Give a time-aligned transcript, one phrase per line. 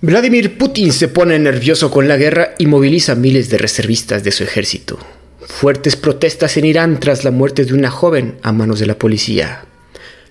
[0.00, 4.44] Vladimir Putin se pone nervioso con la guerra y moviliza miles de reservistas de su
[4.44, 4.96] ejército.
[5.40, 9.64] Fuertes protestas en Irán tras la muerte de una joven a manos de la policía.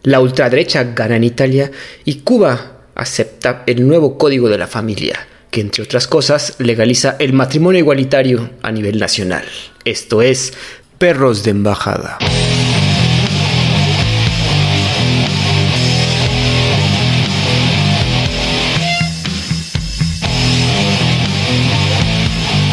[0.04, 1.70] La ultraderecha gana en Italia
[2.06, 7.34] y Cuba acepta el nuevo código de la familia, que entre otras cosas legaliza el
[7.34, 9.44] matrimonio igualitario a nivel nacional.
[9.84, 10.54] Esto es
[10.98, 12.20] Perros de Embajada.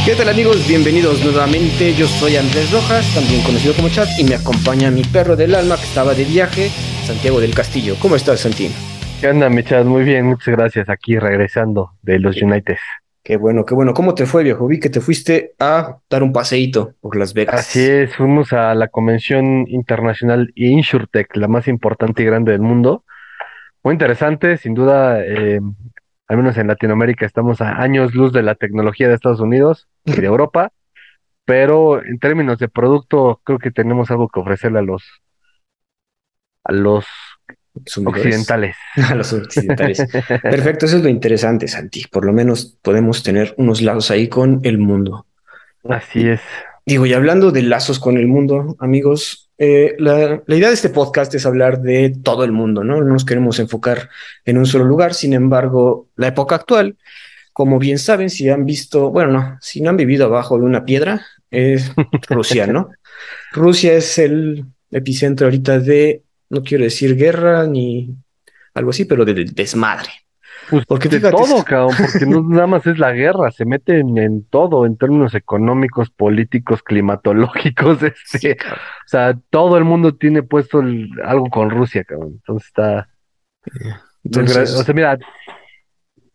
[0.04, 0.68] ¿Qué tal amigos?
[0.68, 1.94] Bienvenidos nuevamente.
[1.94, 5.76] Yo soy Andrés Rojas, también conocido como Chat, y me acompaña mi perro del alma
[5.76, 6.68] que estaba de viaje,
[7.06, 7.94] Santiago del Castillo.
[7.98, 8.70] ¿Cómo estás, Santín?
[9.18, 9.86] ¿Qué onda, mi Chat?
[9.86, 10.90] Muy bien, muchas gracias.
[10.90, 12.76] Aquí regresando de los United.
[13.22, 13.94] Qué bueno, qué bueno.
[13.94, 14.66] ¿Cómo te fue, viejo?
[14.66, 17.60] Vi que te fuiste a dar un paseíto por Las Vegas.
[17.60, 23.04] Así es, fuimos a la Convención Internacional InsurTech, la más importante y grande del mundo.
[23.82, 25.24] Muy interesante, sin duda.
[25.24, 25.60] Eh,
[26.28, 30.12] al menos en Latinoamérica estamos a años luz de la tecnología de Estados Unidos y
[30.12, 30.72] de Europa,
[31.44, 35.02] pero en términos de producto creo que tenemos algo que ofrecerle a los
[36.64, 37.06] a los
[38.06, 38.76] occidentales.
[38.96, 40.06] A los occidentales.
[40.42, 42.04] Perfecto, eso es lo interesante, Santi.
[42.10, 45.26] Por lo menos podemos tener unos lazos ahí con el mundo.
[45.88, 46.40] Así es.
[46.86, 51.34] Digo, y hablando de lazos con el mundo, amigos, eh, la, idea de este podcast
[51.34, 53.00] es hablar de todo el mundo, ¿no?
[53.00, 54.10] No nos queremos enfocar
[54.44, 56.96] en un solo lugar, sin embargo, la época actual,
[57.52, 60.84] como bien saben, si han visto, bueno, no, si no han vivido abajo de una
[60.84, 61.92] piedra, es
[62.28, 62.90] Rusia, ¿no?
[63.52, 68.16] Rusia es el epicentro ahorita de, no quiero decir guerra ni
[68.74, 70.23] algo así, pero de desmadre.
[70.74, 74.44] Pues porque de todo, cabrón, porque no nada más es la guerra, se meten en
[74.44, 77.98] todo, en términos económicos, políticos, climatológicos,
[78.32, 80.82] este, o sea, todo el mundo tiene puesto
[81.24, 82.32] algo con Rusia, cabrón.
[82.34, 83.08] Entonces está.
[84.24, 85.16] o sea, mira,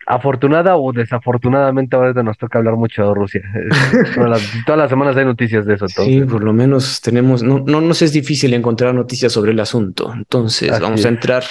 [0.07, 3.41] afortunada o desafortunadamente ahora nos toca hablar mucho de Rusia.
[4.15, 5.87] todas, las, semanas hay noticias de eso.
[5.89, 10.13] Sí, por lo menos tenemos, no, no nos es difícil encontrar noticias sobre el asunto.
[10.15, 11.43] Entonces vamos a entrar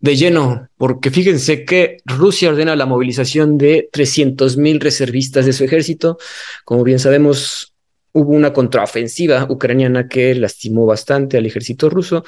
[0.00, 5.64] de lleno, porque fíjense que Rusia ordena la movilización de 300 mil reservistas de su
[5.64, 6.18] ejército.
[6.64, 7.74] Como bien sabemos,
[8.12, 12.24] hubo una contraofensiva ucraniana que lastimó bastante al ejército ruso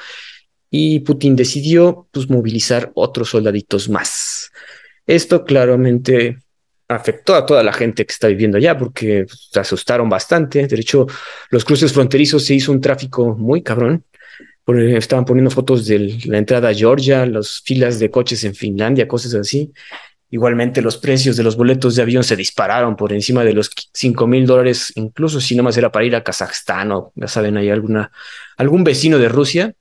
[0.71, 4.51] y Putin decidió pues, movilizar otros soldaditos más.
[5.07, 6.39] Esto claramente
[6.89, 10.67] afectó a toda la gente que está viviendo allá porque pues, se asustaron bastante.
[10.67, 11.07] De hecho,
[11.51, 14.05] los cruces fronterizos se hizo un tráfico muy cabrón
[14.67, 19.35] estaban poniendo fotos de la entrada a Georgia, las filas de coches en Finlandia, cosas
[19.35, 19.73] así.
[20.33, 24.27] Igualmente los precios de los boletos de avión se dispararon por encima de los 5
[24.29, 28.13] mil dólares, incluso si más era para ir a Kazajstán o ya saben, hay alguna,
[28.57, 29.75] algún vecino de Rusia.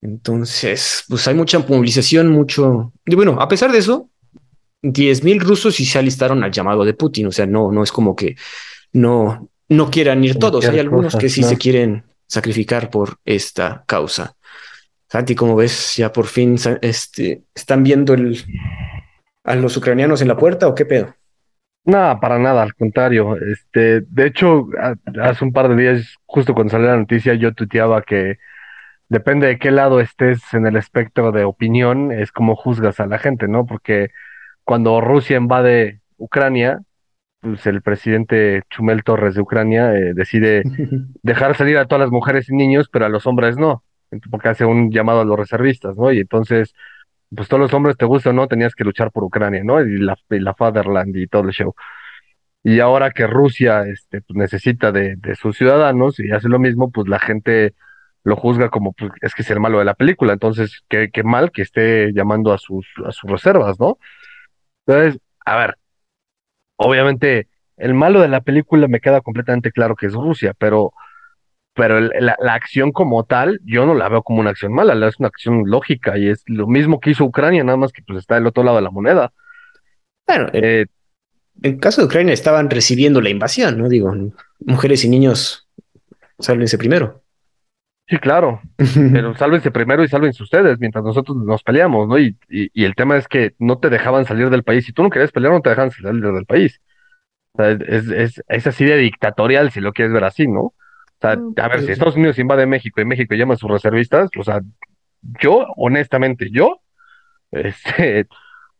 [0.00, 2.92] Entonces, pues hay mucha movilización, mucho...
[3.04, 4.10] Y bueno, a pesar de eso,
[4.82, 7.92] 10 mil rusos sí se alistaron al llamado de Putin, o sea, no, no es
[7.92, 8.36] como que
[8.92, 14.36] no, no quieran ir todos, hay algunos que sí se quieren sacrificar por esta causa.
[15.08, 18.42] Santi, como ves, ya por fin este, están viendo el,
[19.44, 21.14] a los ucranianos en la puerta o qué pedo?
[21.84, 23.36] Nada, para nada, al contrario.
[23.36, 24.66] Este, de hecho,
[25.22, 28.38] hace un par de días, justo cuando salió la noticia, yo tuiteaba que
[29.08, 33.18] depende de qué lado estés en el espectro de opinión, es como juzgas a la
[33.18, 33.66] gente, ¿no?
[33.66, 34.10] Porque
[34.64, 36.80] cuando Rusia invade Ucrania,
[37.44, 40.62] pues el presidente Chumel Torres de Ucrania eh, decide
[41.22, 43.84] dejar salir a todas las mujeres y niños, pero a los hombres no,
[44.30, 46.10] porque hace un llamado a los reservistas, ¿no?
[46.10, 46.74] Y entonces,
[47.34, 49.82] pues todos los hombres, te gusta o no, tenías que luchar por Ucrania, ¿no?
[49.82, 51.74] Y la, la Fatherland y todo el show.
[52.62, 56.90] Y ahora que Rusia este, pues, necesita de, de, sus ciudadanos y hace lo mismo,
[56.90, 57.74] pues la gente
[58.24, 61.22] lo juzga como, pues, es que es el malo de la película, entonces, qué, qué
[61.22, 63.98] mal que esté llamando a sus, a sus reservas, ¿no?
[64.86, 65.76] Entonces, a ver,
[66.76, 70.92] obviamente el malo de la película me queda completamente claro que es Rusia, pero,
[71.74, 75.28] pero la, acción como tal, yo no la veo como una acción mala, es una
[75.28, 78.46] acción lógica y es lo mismo que hizo Ucrania, nada más que pues está del
[78.46, 79.32] otro lado de la moneda.
[80.26, 80.86] Bueno, eh,
[81.62, 83.88] en caso de Ucrania estaban recibiendo la invasión, ¿no?
[83.88, 84.12] Digo,
[84.60, 85.68] mujeres y niños,
[86.38, 87.23] sálvense primero.
[88.06, 92.18] Sí, claro, pero sálvense primero y sálvense ustedes mientras nosotros nos peleamos, ¿no?
[92.18, 94.84] Y, y, el tema es que no te dejaban salir del país.
[94.84, 96.82] Si tú no querías pelear, no te dejaban salir del país.
[97.54, 100.60] O sea, es, es, es así de dictatorial, si lo quieres ver así, ¿no?
[100.60, 100.74] O
[101.18, 104.44] sea, a ver, si Estados Unidos invade México y México llama a sus reservistas, o
[104.44, 104.60] sea,
[105.40, 106.82] yo, honestamente, yo,
[107.52, 108.26] este,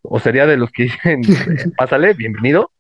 [0.02, 1.22] o sería de los que dicen,
[1.78, 2.72] pásale, bienvenido,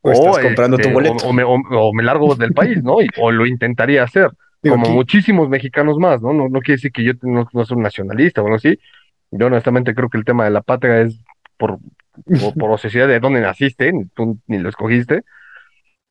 [0.00, 1.28] o, estás comprando tu este, boleto.
[1.28, 2.96] O, me, o, me, largo del país, ¿no?
[3.20, 4.32] o lo intentaría hacer
[4.62, 6.32] como muchísimos mexicanos más, ¿no?
[6.32, 6.48] ¿no?
[6.48, 8.78] No quiere decir que yo no, soy un nacionalista o algo así.
[9.30, 11.18] Yo honestamente creo que el tema de la patria es
[11.56, 11.78] por
[12.40, 15.22] por, por necesidad de dónde naciste, ni tú ni lo escogiste,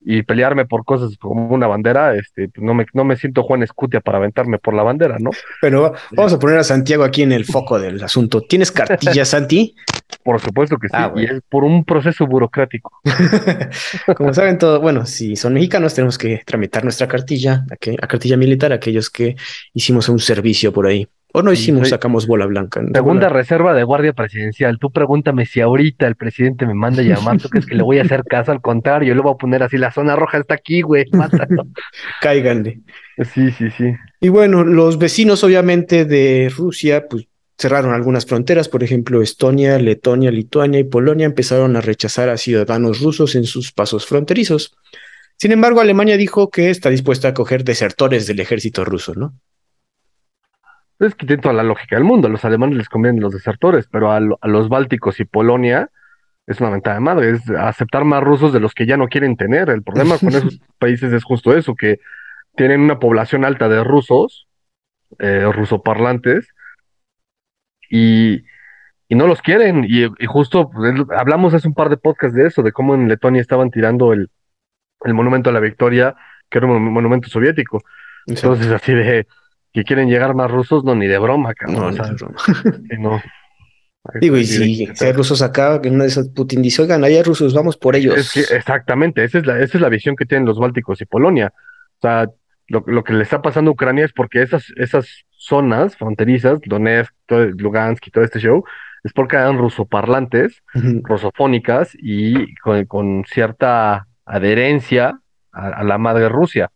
[0.03, 3.61] y pelearme por cosas como una bandera, este, pues, no me, no me siento Juan
[3.61, 5.29] Escutia para aventarme por la bandera, ¿no?
[5.61, 8.41] Pero vamos a poner a Santiago aquí en el foco del asunto.
[8.41, 9.75] ¿Tienes cartilla, Santi?
[10.23, 12.91] Por supuesto que sí, ah, y es por un proceso burocrático.
[14.15, 18.71] como saben todo, bueno, si son mexicanos tenemos que tramitar nuestra cartilla, la cartilla militar,
[18.71, 19.35] aquellos que
[19.73, 21.07] hicimos un servicio por ahí.
[21.33, 22.81] O no hicimos, sacamos bola blanca.
[22.93, 24.77] Segunda reserva de guardia presidencial.
[24.79, 27.99] Tú pregúntame si ahorita el presidente me manda a llamar, ¿tú crees que le voy
[27.99, 28.51] a hacer caso?
[28.51, 31.67] Al contrario, yo le voy a poner así, la zona roja está aquí, güey, mátalo.
[32.21, 32.81] Cáiganle.
[33.33, 33.93] Sí, sí, sí.
[34.19, 37.27] Y bueno, los vecinos obviamente de Rusia, pues
[37.61, 43.01] cerraron algunas fronteras, por ejemplo, Estonia, Letonia, Lituania y Polonia empezaron a rechazar a ciudadanos
[43.01, 44.75] rusos en sus pasos fronterizos.
[45.37, 49.33] Sin embargo, Alemania dijo que está dispuesta a acoger desertores del ejército ruso, ¿no?
[50.99, 52.27] Es que tiene toda la lógica del mundo.
[52.27, 55.89] A los alemanes les convienen los desertores, pero a, los bálticos y Polonia
[56.45, 57.31] es una ventaja de madre.
[57.31, 59.69] Es aceptar más rusos de los que ya no quieren tener.
[59.69, 61.99] El problema con esos países es justo eso, que
[62.55, 64.47] tienen una población alta de rusos,
[65.19, 66.47] eh, rusoparlantes,
[67.91, 68.43] y,
[69.09, 69.85] y no los quieren.
[69.87, 73.41] Y, justo pues, hablamos hace un par de podcasts de eso, de cómo en Letonia
[73.41, 74.29] estaban tirando el,
[75.03, 76.15] el monumento a la victoria,
[76.49, 77.83] que era un monumento soviético.
[78.25, 79.27] Entonces, así de
[79.73, 81.95] que quieren llegar más rusos, no, ni de broma, cabrón.
[81.95, 82.35] No, broma.
[82.97, 83.21] no.
[84.19, 87.53] Digo, y si, hay rusos acá, que una de esas Putin dice, oigan, hay rusos,
[87.53, 88.35] vamos por ellos.
[88.35, 91.53] exactamente, esa es, la, esa es la visión que tienen los bálticos y Polonia.
[91.97, 92.27] O sea,
[92.67, 97.13] lo, lo, que le está pasando a Ucrania es porque esas, esas zonas fronterizas, Donetsk,
[97.57, 98.63] Lugansk y todo este show,
[99.03, 100.61] es porque eran rusoparlantes,
[101.03, 102.53] rusofónicas y
[102.87, 105.19] con, cierta adherencia
[105.51, 106.69] a, a, la madre Rusia.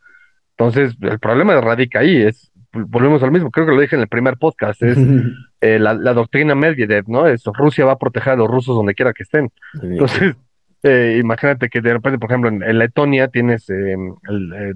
[0.58, 4.08] Entonces, el problema radica ahí, es volvemos al mismo, creo que lo dije en el
[4.08, 4.98] primer podcast, es
[5.62, 7.28] eh, la, doctrina Medvedev, ¿no?
[7.28, 9.50] Es Rusia va a proteger a los rusos donde quiera que estén.
[9.82, 10.36] Entonces,
[10.84, 14.74] eh, imagínate que de repente, por ejemplo, en, Letonia tienes em, el eh,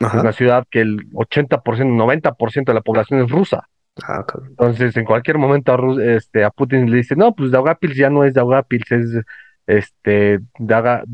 [0.00, 3.68] Es una ciudad que el 80%, 90% de la población es rusa.
[4.04, 8.10] Ah, Entonces, en cualquier momento a, este, a Putin le dice, no, pues Daugavpils ya
[8.10, 9.24] no es Daugavpils, es
[9.68, 11.04] este, Dauga,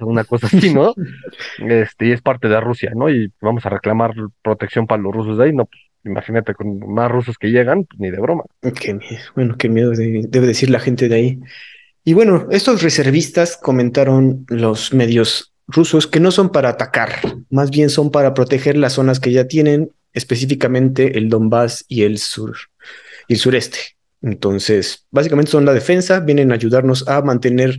[0.00, 0.94] una cosa así, ¿no?
[1.58, 3.10] este, y es parte de Rusia, ¿no?
[3.10, 7.10] Y vamos a reclamar protección para los rusos de ahí, no, pues, imagínate, con más
[7.10, 8.44] rusos que llegan, pues, ni de broma.
[8.80, 11.40] Qué miedo, bueno, qué miedo debe decir la gente de ahí.
[12.02, 17.20] Y bueno, estos reservistas comentaron los medios rusos que no son para atacar,
[17.50, 22.18] más bien son para proteger las zonas que ya tienen, específicamente el Donbass y el
[22.18, 22.56] sur
[23.28, 23.78] y el sureste.
[24.22, 27.78] Entonces, básicamente son la defensa, vienen a ayudarnos a mantener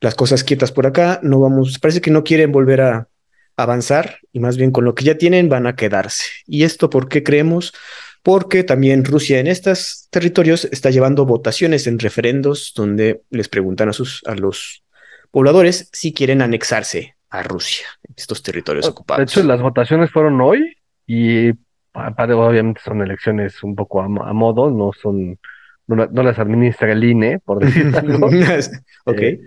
[0.00, 1.20] las cosas quietas por acá.
[1.22, 3.08] No vamos, parece que no quieren volver a
[3.56, 6.24] avanzar y más bien con lo que ya tienen van a quedarse.
[6.46, 7.72] ¿Y esto por qué creemos?
[8.22, 13.92] Porque también Rusia en estos territorios está llevando votaciones en referendos donde les preguntan a,
[13.92, 14.82] sus, a los
[15.30, 17.86] pobladores si quieren anexarse a Rusia,
[18.16, 19.18] estos territorios ocupados.
[19.18, 20.76] De hecho, las votaciones fueron hoy
[21.06, 21.50] y
[21.92, 25.38] obviamente son elecciones un poco a modo, no son
[25.86, 28.26] no, las administra el INE, por decirlo
[29.04, 29.20] ok.
[29.20, 29.40] Eh,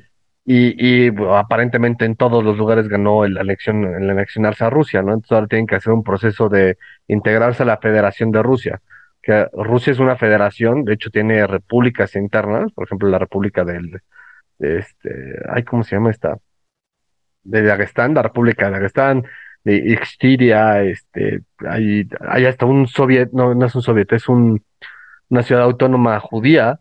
[0.45, 5.09] y, y aparentemente en todos los lugares ganó la elección, el anexionarse a Rusia, ¿no?
[5.09, 8.81] Entonces ahora tienen que hacer un proceso de integrarse a la Federación de Rusia.
[9.21, 13.99] Que Rusia es una federación, de hecho tiene repúblicas internas, por ejemplo la República del,
[14.59, 16.37] este, ay, ¿cómo se llama esta?
[17.47, 19.23] De Dagestán, la República de Dagestán,
[19.63, 24.63] de Ixtiria, este, hay, hay hasta un soviet, no, no es un soviet, es un,
[25.29, 26.79] una ciudad autónoma judía,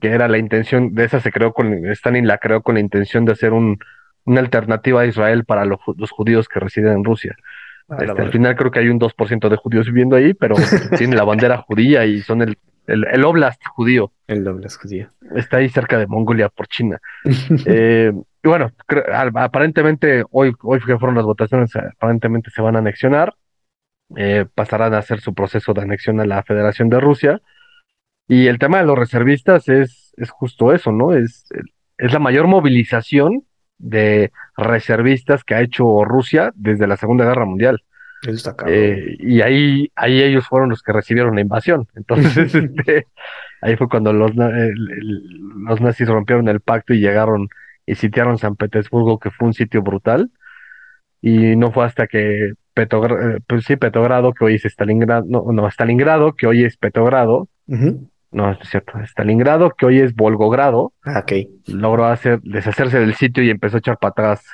[0.00, 3.24] que era la intención, de esa se creó con, Stalin la creó con la intención
[3.24, 3.78] de hacer un,
[4.24, 5.78] una alternativa a Israel para los,
[6.10, 7.36] judíos que residen en Rusia.
[7.88, 10.56] Ah, este, al final creo que hay un 2% de judíos viviendo ahí, pero
[10.98, 14.12] tiene la bandera judía y son el, el, oblast judío.
[14.26, 15.08] El oblast judío.
[15.34, 17.00] Está ahí cerca de Mongolia por China.
[17.66, 18.12] eh,
[18.44, 18.72] y bueno,
[19.14, 23.34] aparentemente hoy, hoy que fueron las votaciones, aparentemente se van a anexionar,
[24.16, 27.40] eh, pasarán a hacer su proceso de anexión a la Federación de Rusia
[28.26, 31.12] y el tema de los reservistas es, es justo eso, ¿no?
[31.12, 31.46] Es,
[31.98, 33.44] es la mayor movilización
[33.78, 37.82] de reservistas que ha hecho Rusia desde la Segunda Guerra Mundial.
[38.22, 41.88] Eso está eh, y ahí, ahí ellos fueron los que recibieron la invasión.
[41.94, 43.08] Entonces, este,
[43.60, 47.48] ahí fue cuando los, los nazis rompieron el pacto y llegaron
[47.84, 50.30] y sitiaron San Petersburgo, que fue un sitio brutal.
[51.20, 55.44] Y no fue hasta que Petrogrado, eh, pues sí, Petrogrado, que hoy es Stalingrado, no,
[55.52, 58.98] no, Stalingrado, que hoy es Petrogrado, no, es cierto.
[59.00, 61.24] Stalingrado, que hoy es Volgogrado, ah,
[61.66, 64.44] logró hacer, deshacerse del sitio y empezó a echar para atrás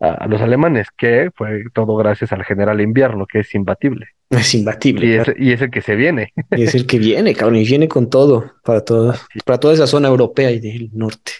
[0.00, 4.08] a, los alemanes, que fue todo gracias al general invierno, que es imbatible.
[4.30, 5.06] Es imbatible.
[5.38, 6.32] Y, es, el que se viene.
[6.50, 9.86] Y es el que viene, cabrón, y viene con todo para, todo, para toda esa
[9.86, 11.32] zona europea y del norte.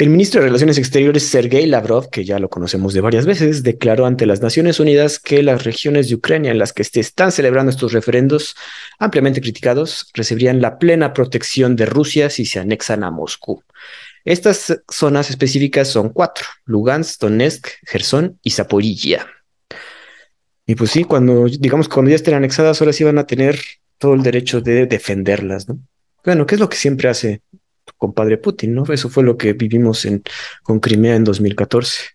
[0.00, 4.06] El ministro de Relaciones Exteriores, Sergei Lavrov, que ya lo conocemos de varias veces, declaró
[4.06, 7.68] ante las Naciones Unidas que las regiones de Ucrania en las que se están celebrando
[7.68, 8.56] estos referendos,
[8.98, 13.62] ampliamente criticados, recibirían la plena protección de Rusia si se anexan a Moscú.
[14.24, 19.26] Estas zonas específicas son cuatro: Lugansk, Donetsk, Gerson y Zaporilla.
[20.66, 23.58] Y pues sí, cuando, digamos, cuando ya estén anexadas, ahora sí van a tener
[23.98, 25.78] todo el derecho de defenderlas, ¿no?
[26.24, 27.42] Bueno, ¿qué es lo que siempre hace
[27.96, 28.84] compadre Putin, ¿no?
[28.84, 30.22] Eso fue lo que vivimos en,
[30.62, 32.10] con Crimea en 2014.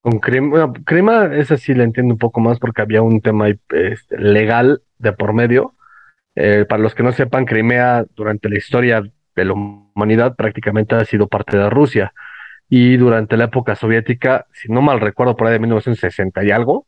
[0.00, 3.46] Con Crimea, bueno, Crimea, esa sí la entiendo un poco más porque había un tema
[4.10, 5.74] legal de por medio.
[6.34, 9.02] Eh, para los que no sepan, Crimea durante la historia
[9.34, 12.12] de la humanidad prácticamente ha sido parte de Rusia.
[12.68, 16.86] Y durante la época soviética, si no mal recuerdo, por ahí de 1960 y algo,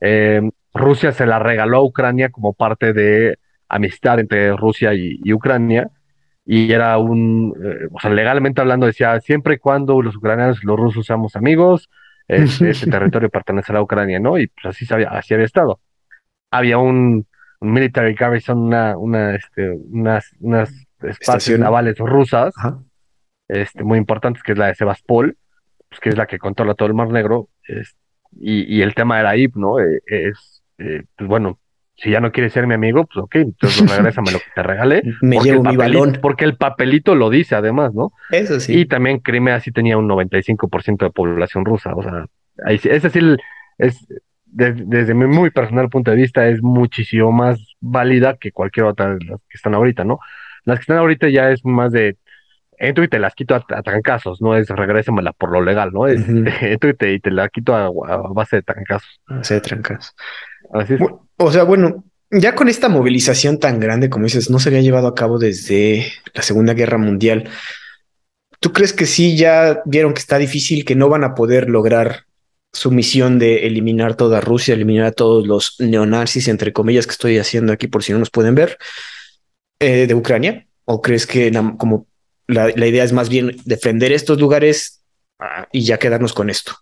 [0.00, 0.42] eh,
[0.74, 5.90] Rusia se la regaló a Ucrania como parte de amistad entre Rusia y Ucrania
[6.52, 10.66] y era un, eh, o sea, legalmente hablando decía, siempre y cuando los ucranianos y
[10.66, 11.88] los rusos seamos amigos,
[12.28, 14.36] este, territorio pertenecerá a Ucrania, ¿no?
[14.36, 15.80] Y pues así, sabía, así había estado.
[16.50, 17.24] Había un,
[17.60, 22.54] military garrison, una, una, este, unas, unas espacios navales rusas,
[23.48, 25.36] este, muy importantes, que es la de Sebastopol,
[25.88, 27.48] pues, que es la que controla todo el Mar Negro,
[28.32, 29.80] y, y, el tema era ahí, ¿no?
[29.80, 31.58] Eh, es, eh, pues bueno,
[31.96, 35.02] si ya no quieres ser mi amigo, pues ok, entonces regrésame lo que te regalé.
[35.20, 36.18] Me llevo mi balón.
[36.22, 38.12] Porque el papelito lo dice además, ¿no?
[38.30, 38.80] Eso sí.
[38.80, 42.26] Y también Crimea sí tenía un 95% de población rusa, o sea,
[42.64, 43.20] ahí, ese sí
[43.78, 44.06] es,
[44.46, 49.24] desde mi muy personal punto de vista, es muchísimo más válida que cualquier otra de
[49.24, 50.18] las que están ahorita, ¿no?
[50.64, 52.16] Las que están ahorita ya es más de
[52.78, 56.06] entro y te las quito a, trancazos, no es regrésamela por lo legal, ¿no?
[56.06, 56.20] Es,
[56.62, 57.90] entro y te, y te, la quito a,
[58.32, 59.20] base de trancazos.
[59.26, 60.14] A base de trancazos.
[60.72, 61.00] Así es.
[61.36, 65.08] O sea, bueno, ya con esta movilización tan grande, como dices, no se había llevado
[65.08, 67.48] a cabo desde la Segunda Guerra Mundial.
[68.60, 72.24] ¿Tú crees que sí ya vieron que está difícil, que no van a poder lograr
[72.72, 77.38] su misión de eliminar toda Rusia, eliminar a todos los neonazis, entre comillas, que estoy
[77.38, 78.78] haciendo aquí por si no nos pueden ver,
[79.80, 80.66] eh, de Ucrania?
[80.84, 82.06] ¿O crees que como
[82.46, 85.04] la, idea es más bien defender estos lugares
[85.38, 86.72] ah, y ya quedarnos con esto?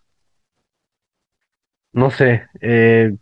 [1.93, 2.47] No sé.
[2.61, 3.13] Eh,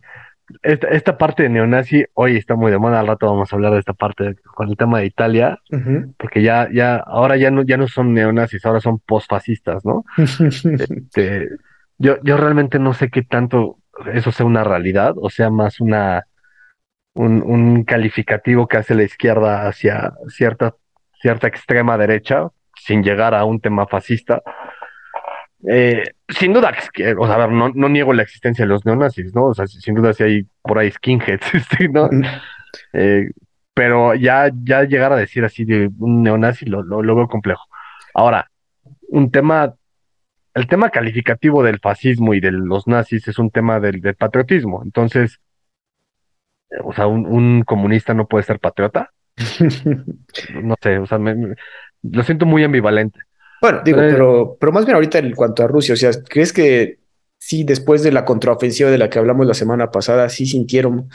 [0.63, 3.73] esta, esta, parte de neonazi hoy está muy de moda, al rato vamos a hablar
[3.73, 5.59] de esta parte con el tema de Italia,
[6.17, 10.05] porque ya, ya, ahora ya no, ya no son neonazis, ahora son posfascistas, ¿no?
[10.17, 11.49] este,
[11.97, 13.79] yo, yo realmente no sé qué tanto
[14.13, 16.26] eso sea una realidad, o sea, más una
[17.17, 20.75] un, un calificativo que hace la izquierda hacia cierta,
[21.21, 24.41] cierta extrema derecha, sin llegar a un tema fascista.
[25.67, 26.71] Eh, sin duda,
[27.17, 29.45] o sea, a ver, no, no, niego la existencia de los neonazis, ¿no?
[29.47, 32.09] O sea, sin duda si hay por ahí skinheads, este, ¿no?
[32.93, 33.29] Eh,
[33.73, 37.63] pero ya, ya llegar a decir así de un neonazi lo, lo, veo complejo.
[38.13, 38.49] Ahora,
[39.09, 39.75] un tema,
[40.53, 44.81] el tema calificativo del fascismo y de los nazis es un tema del, patriotismo.
[44.83, 45.39] Entonces,
[46.83, 49.11] o sea, un, un, comunista no puede ser patriota.
[50.63, 51.55] no sé, o sea, me,
[52.03, 53.19] lo siento muy ambivalente.
[53.61, 56.53] Bueno, digo, eh, pero, pero más bien ahorita en cuanto a Rusia, o sea, ¿crees
[56.53, 56.99] que
[57.39, 61.09] sí, después de la contraofensiva de la que hablamos la semana pasada, sí sintieron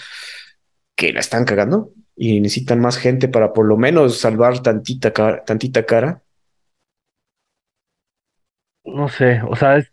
[0.96, 5.44] que la están cagando y necesitan más gente para por lo menos salvar tantita cara,
[5.44, 6.22] tantita cara?
[8.84, 9.92] No sé, o sea, es,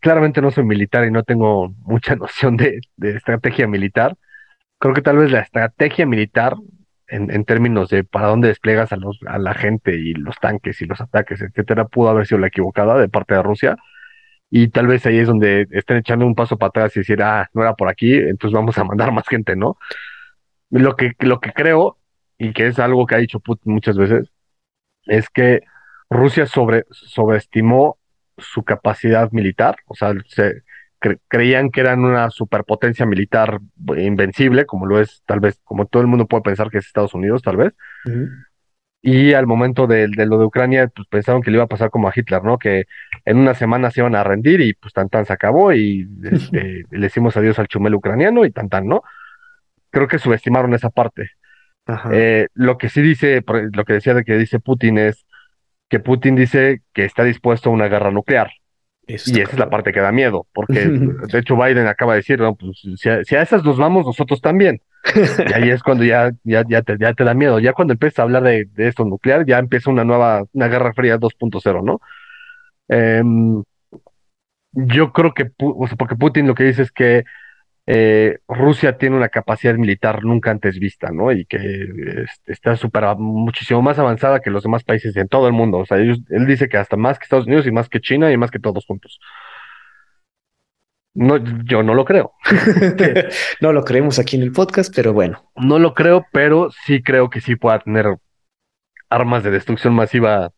[0.00, 4.16] claramente no soy militar y no tengo mucha noción de, de estrategia militar.
[4.82, 6.56] Creo que tal vez la estrategia militar
[7.06, 10.86] en, términos de para dónde despliegas a, los, a la gente y los tanques y
[10.86, 13.76] los ataques, etcétera, pudo haber sido la equivocada de parte de Rusia.
[14.50, 17.48] Y tal vez ahí es donde estén echando un paso para atrás y decir, ah,
[17.54, 19.78] no era por aquí, entonces vamos a mandar más gente, ¿no?
[20.70, 21.98] Lo que, lo que creo,
[22.36, 24.32] y que es algo que ha dicho Putin muchas veces,
[25.06, 25.60] es que
[26.10, 27.98] Rusia sobre, sobreestimó
[28.36, 30.64] su capacidad militar, o sea, se,
[31.28, 33.60] creían que eran una superpotencia militar
[33.96, 37.14] invencible, como lo es tal vez, como todo el mundo puede pensar que es Estados
[37.14, 37.72] Unidos, tal vez.
[39.04, 42.08] Y al momento de, lo de Ucrania, pues pensaron que le iba a pasar como
[42.08, 42.56] a Hitler, ¿no?
[42.56, 42.86] Que
[43.24, 46.84] en una semana se iban a rendir y pues tan tan se acabó y este,
[46.90, 49.02] le decimos adiós al chumel ucraniano y tan tan, ¿no?
[49.90, 51.30] Creo que subestimaron esa parte.
[52.12, 53.42] Eh, lo que sí dice,
[53.72, 55.26] lo que decía de que dice Putin es
[55.88, 58.52] que Putin dice que está dispuesto a una guerra nuclear
[59.06, 60.86] y esa es la parte que da miedo, porque
[61.32, 64.80] de hecho Biden acaba de decir, no, pues si a, esas nos vamos, nosotros también.
[65.48, 67.58] y ahí es cuando ya, ya, ya, te, ya te da miedo.
[67.58, 70.92] Ya cuando empieza a hablar de, de esto nuclear, ya empieza una nueva, una guerra
[70.94, 72.00] fría 2.0, ¿no?
[72.88, 73.64] Em,
[74.72, 77.24] yo creo que, o sea, porque Putin lo que dice es que
[77.86, 81.32] eh, Rusia tiene una capacidad militar nunca antes vista, ¿no?
[81.32, 81.56] Y que
[82.24, 85.78] este, está super, muchísimo más avanzada que los demás países en todo el mundo.
[85.78, 88.36] O sea, él dice que hasta más que Estados Unidos y más que China y
[88.36, 89.18] más que todos juntos.
[91.14, 92.32] No, yo no lo creo.
[93.60, 95.50] no lo creemos aquí en el podcast, pero bueno.
[95.56, 98.16] No lo creo, pero sí creo que sí pueda tener
[99.10, 100.52] armas de destrucción masiva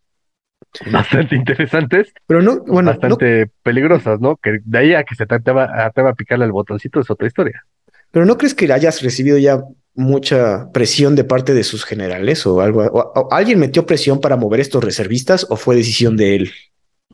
[0.92, 4.37] bastante interesantes, pero no, bueno, bastante peligrosas, ¿no?
[4.37, 7.64] Que de ahí a que se atreva, a picarle el botoncito es otra historia.
[8.11, 9.61] Pero no crees que hayas recibido ya
[9.94, 12.83] mucha presión de parte de sus generales o algo?
[12.83, 16.52] O, ¿Alguien metió presión para mover estos reservistas o fue decisión de él?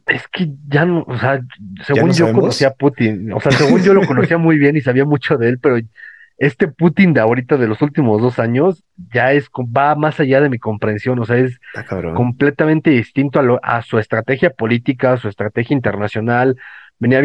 [0.07, 1.41] Es que ya no, o sea,
[1.87, 5.05] según yo conocía a Putin, o sea, según yo lo conocía muy bien y sabía
[5.05, 5.79] mucho de él, pero
[6.41, 8.83] este Putin de ahorita, de los últimos dos años,
[9.13, 11.61] ya es, va más allá de mi comprensión, o sea, es
[12.15, 16.57] completamente distinto a, a, su estrategia política, a su estrategia internacional.
[16.99, 17.21] Venía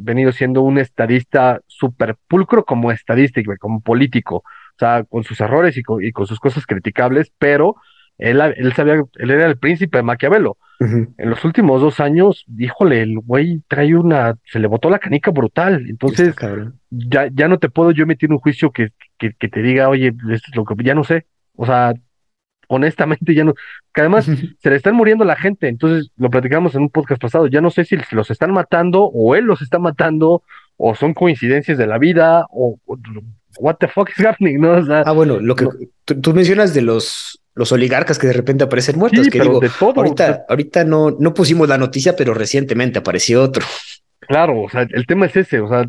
[0.00, 5.76] venido siendo un estadista súper pulcro como estadista como político, o sea, con sus errores
[5.76, 7.74] y con, y con sus cosas criticables, pero
[8.18, 10.58] él, él sabía, él era el príncipe de Maquiavelo.
[10.80, 15.30] En los últimos dos años, híjole, el güey trae una, se le botó la canica
[15.30, 15.84] brutal.
[15.88, 16.34] Entonces,
[16.88, 20.08] ya, ya no te puedo yo meter un juicio que, que, que, te diga, oye,
[20.08, 21.26] esto es lo que ya no sé.
[21.54, 21.92] O sea,
[22.68, 23.54] honestamente ya no,
[23.92, 24.24] que además
[24.58, 25.68] se le están muriendo la gente.
[25.68, 27.46] Entonces, lo platicamos en un podcast pasado.
[27.46, 30.42] Ya no sé si los están matando o él los está matando
[30.78, 32.78] o son coincidencias de la vida o,
[33.58, 34.82] what the fuck is happening, ¿no?
[35.04, 35.66] ah, bueno, lo que
[36.22, 39.28] tú mencionas de los los oligarcas que de repente aparecen muertos.
[39.28, 39.60] que digo,
[39.94, 43.66] ahorita, ahorita no, no pusimos la noticia, pero recientemente apareció otro.
[44.18, 45.84] Claro, o sea, el tema es ese, o sea,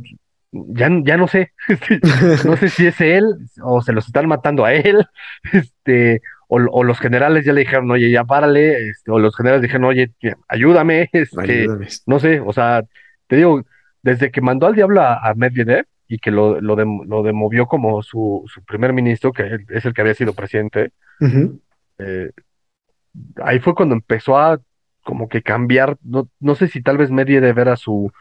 [0.52, 1.54] ya, ya no sé,
[2.46, 3.24] no sé si es él
[3.64, 5.06] o se los están matando a él,
[5.54, 9.86] este, o, los generales ya le dijeron, oye, ya párale, este, o los generales dijeron,
[9.86, 10.12] oye,
[10.50, 11.68] ayúdame, este,
[12.06, 12.84] no sé, o sea,
[13.28, 13.64] te digo,
[14.02, 18.44] desde que mandó al diablo a, Medvedev y que lo, lo, lo demovió como su,
[18.48, 20.92] su primer ministro, que es el que había sido presidente,
[22.00, 22.32] eh,
[23.42, 24.60] ahí fue cuando empezó a
[25.04, 28.12] como que cambiar, no, no sé si tal vez medie de ver a su,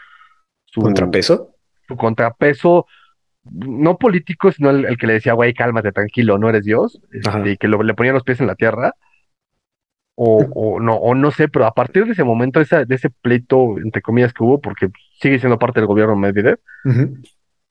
[0.66, 1.56] su contrapeso.
[1.88, 2.86] Su contrapeso,
[3.42, 7.56] no político, sino el, que le decía, güey, cálmate, tranquilo, no eres Dios, este, y
[7.56, 8.94] que le ponía los pies en la tierra.
[10.14, 13.10] O, o, no, o no sé, pero a partir de ese momento, esa, de ese
[13.10, 16.60] pleito, entre comillas, que hubo, porque sigue siendo parte del gobierno Medvedev,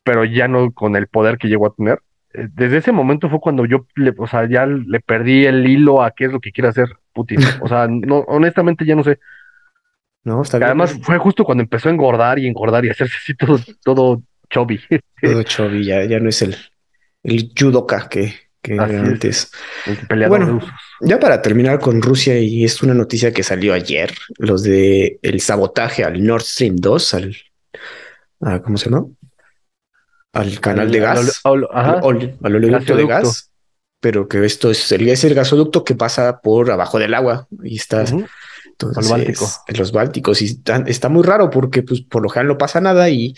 [0.10, 2.02] pero ya no con el poder que llegó a tener,
[2.34, 6.02] eh, desde ese momento fue cuando yo, le, o sea, ya le perdí el hilo
[6.02, 7.38] a qué es lo que quiere hacer Putin.
[7.62, 9.20] O sea, no, honestamente ya no sé.
[10.24, 13.60] No, está Además, fue justo cuando empezó a engordar y engordar y hacerse así todo,
[13.84, 14.82] todo chubby.
[15.22, 16.56] Todo chubby, ya, ya no es el,
[17.22, 19.52] el judoka que, que antes.
[20.28, 20.60] bueno,
[21.02, 25.40] ya para terminar con Rusia, y es una noticia que salió ayer, los de el
[25.40, 27.36] sabotaje al Nord Stream 2, al,
[28.42, 29.06] ah, ¿cómo se llama?
[30.34, 33.52] Al canal de gas, al, oleoducto de gas,
[34.00, 37.78] pero que esto es el, es el gasoducto que pasa por abajo del agua y
[37.78, 39.12] está entonces,
[39.68, 43.10] en los Bálticos y está, muy raro porque pues por lo general no pasa nada
[43.10, 43.36] y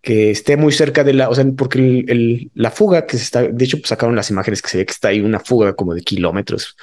[0.00, 3.42] que esté muy cerca de la, o sea, porque el, la fuga que se está,
[3.42, 5.94] de hecho pues sacaron las imágenes que se ve que está ahí una fuga como
[5.94, 6.76] de kilómetros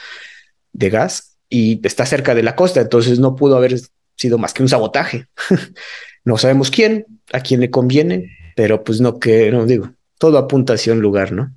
[0.74, 3.80] de gas y está cerca de la costa, entonces no pudo haber
[4.16, 5.28] sido más que un sabotaje.
[6.26, 10.74] no sabemos quién, a quién le conviene, pero pues no que, no digo, todo apunta
[10.74, 11.52] hacia un lugar, ¿no?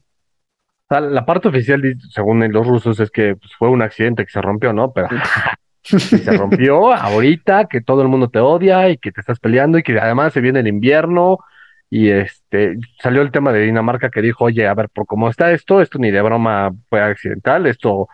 [0.90, 4.72] la parte oficial, según los rusos, es que pues, fue un accidente que se rompió,
[4.72, 4.92] ¿no?
[4.92, 5.08] Pero
[5.82, 9.82] se rompió ahorita, que todo el mundo te odia y que te estás peleando y
[9.82, 11.40] que además se viene el invierno
[11.90, 15.52] y este salió el tema de Dinamarca que dijo, oye, a ver, por cómo está
[15.52, 18.08] esto, esto ni de broma fue accidental, esto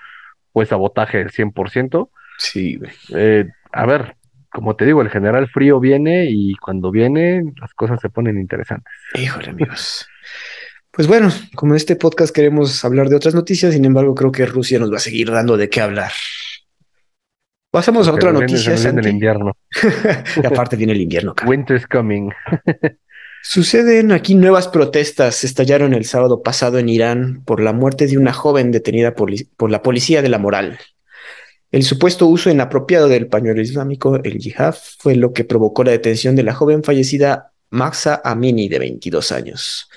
[0.53, 2.09] fue sabotaje del 100%.
[2.39, 2.79] Sí,
[3.15, 4.17] eh, a ver,
[4.55, 8.95] como te digo, el general frío viene y cuando viene las cosas se ponen interesantes.
[9.15, 10.09] Híjole, amigos.
[10.93, 14.47] Pues bueno, como en este podcast queremos hablar de otras noticias, sin embargo, creo que
[14.47, 16.13] Rusia nos va a seguir dando de qué hablar.
[17.73, 18.77] Pasamos a otra noticia.
[18.77, 19.57] Viene el invierno.
[20.41, 21.35] y aparte viene el invierno.
[21.45, 22.31] Winter's coming.
[23.43, 25.43] Suceden aquí nuevas protestas.
[25.43, 29.73] Estallaron el sábado pasado en Irán por la muerte de una joven detenida por, por
[29.73, 30.79] la policía de la moral.
[31.75, 36.37] El supuesto uso inapropiado del pañuelo islámico, el yihad, fue lo que provocó la detención
[36.37, 39.89] de la joven fallecida Maxa Amini, de 22 años.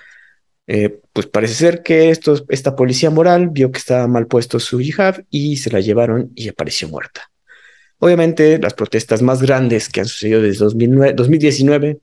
[0.65, 5.17] Eh, pues parece ser que esta policía moral vio que estaba mal puesto su yihad
[5.29, 7.29] y se la llevaron y apareció muerta.
[7.99, 10.65] Obviamente, las protestas más grandes que han sucedido desde
[11.13, 11.99] 2019,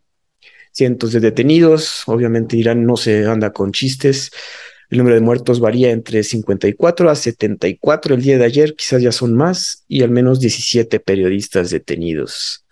[0.70, 4.30] cientos de detenidos, obviamente Irán no se anda con chistes,
[4.90, 9.12] el número de muertos varía entre 54 a 74 el día de ayer, quizás ya
[9.12, 12.64] son más, y al menos 17 periodistas detenidos.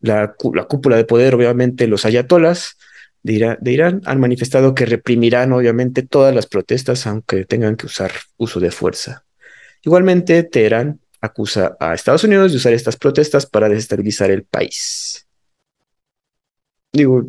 [0.00, 2.76] La, cúpula de poder, obviamente, los ayatolas,
[3.22, 8.60] de, Irán han manifestado que reprimirán obviamente todas las protestas aunque tengan que usar uso
[8.60, 9.24] de fuerza.
[9.82, 15.26] Igualmente, Teherán acusa a Estados Unidos de usar estas protestas para desestabilizar el país.
[16.92, 17.26] Digo,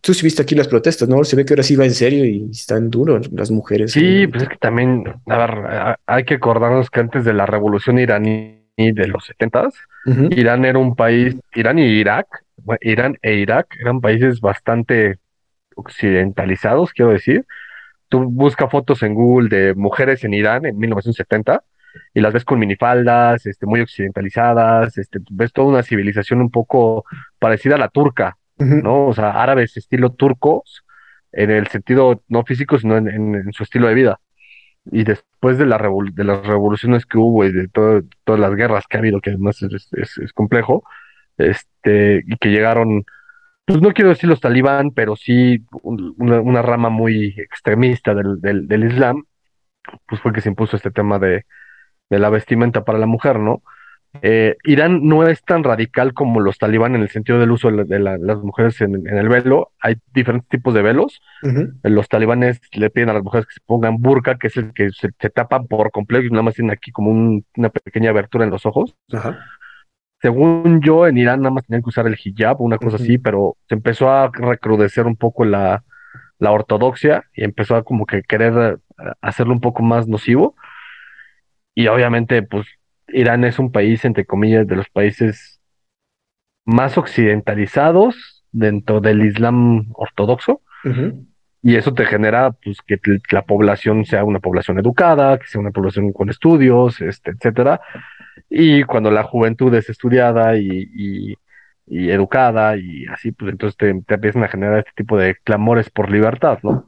[0.00, 1.22] tú sí viste aquí las protestas, ¿no?
[1.24, 3.92] Se ve que ahora sí va en serio y están duros las mujeres.
[3.92, 7.98] Sí, pues es que también, a ver, hay que acordarnos que antes de la revolución
[7.98, 9.74] iraní de los setentas,
[10.30, 12.26] Irán era un país, Irán y Irak,
[12.80, 15.18] Irán e Irak eran países bastante
[15.76, 17.44] occidentalizados, quiero decir.
[18.08, 21.64] Tú busca fotos en Google de mujeres en Irán en 1970
[22.12, 27.04] y las ves con minifaldas, este, muy occidentalizadas, este, ves toda una civilización un poco
[27.38, 29.06] parecida a la turca, ¿no?
[29.08, 30.84] O sea, árabes estilo turcos,
[31.32, 34.20] en el sentido no físico, sino en, su estilo de vida.
[34.86, 38.04] Y después de, la de las revoluciones que hubo y de todas
[38.40, 40.84] las guerras que ha habido, que además es, es, complejo,
[41.38, 43.04] este, y que llegaron,
[43.66, 48.84] pues no quiero decir los talibán, pero sí una, rama muy extremista del, del, del
[48.84, 49.24] Islam,
[50.06, 51.44] pues fue que se impuso este tema de,
[52.10, 53.62] de la vestimenta para la mujer, ¿no?
[54.22, 57.98] Eh, Irán no es tan radical como los talibán en el sentido del uso de,
[57.98, 59.72] las mujeres en, el velo.
[59.80, 61.20] Hay diferentes tipos de velos.
[61.82, 64.90] Los talibanes le piden a las mujeres que se pongan burka, que es el que
[64.90, 67.10] se, tapan por completo y nada más tienen aquí como
[67.56, 68.96] una pequeña abertura en los ojos.
[70.20, 73.56] Según yo, en Irán nada más tenían que usar el hijab, una cosa así, pero
[73.68, 75.84] se empezó a recrudecer un poco la,
[76.38, 80.56] la ortodoxia y empezó a como que querer eh, hacerlo un poco más nocivo.
[81.74, 82.66] Y obviamente, pues
[83.14, 85.60] Irán es un país, entre comillas, de los países
[86.64, 90.60] más occidentalizados dentro del Islam ortodoxo.
[91.62, 92.98] Y eso te genera pues, que
[93.30, 97.80] la población sea una población educada, que sea una población con estudios, este, etcétera.
[98.50, 104.14] Y cuando la juventud es estudiada y, y, educada y así, pues entonces te, te,
[104.14, 106.86] empiezan a generar este tipo de clamores por libertad, ¿no?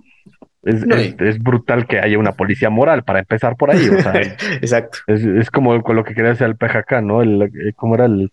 [0.66, 3.88] Es, brutal que haya una policía moral, para empezar por ahí.
[3.88, 4.14] O sea,
[4.60, 4.98] Exacto.
[5.06, 7.22] Es, como con lo que quería hacer el PJK, ¿no?
[7.22, 8.32] El, eh, ¿Cómo era el,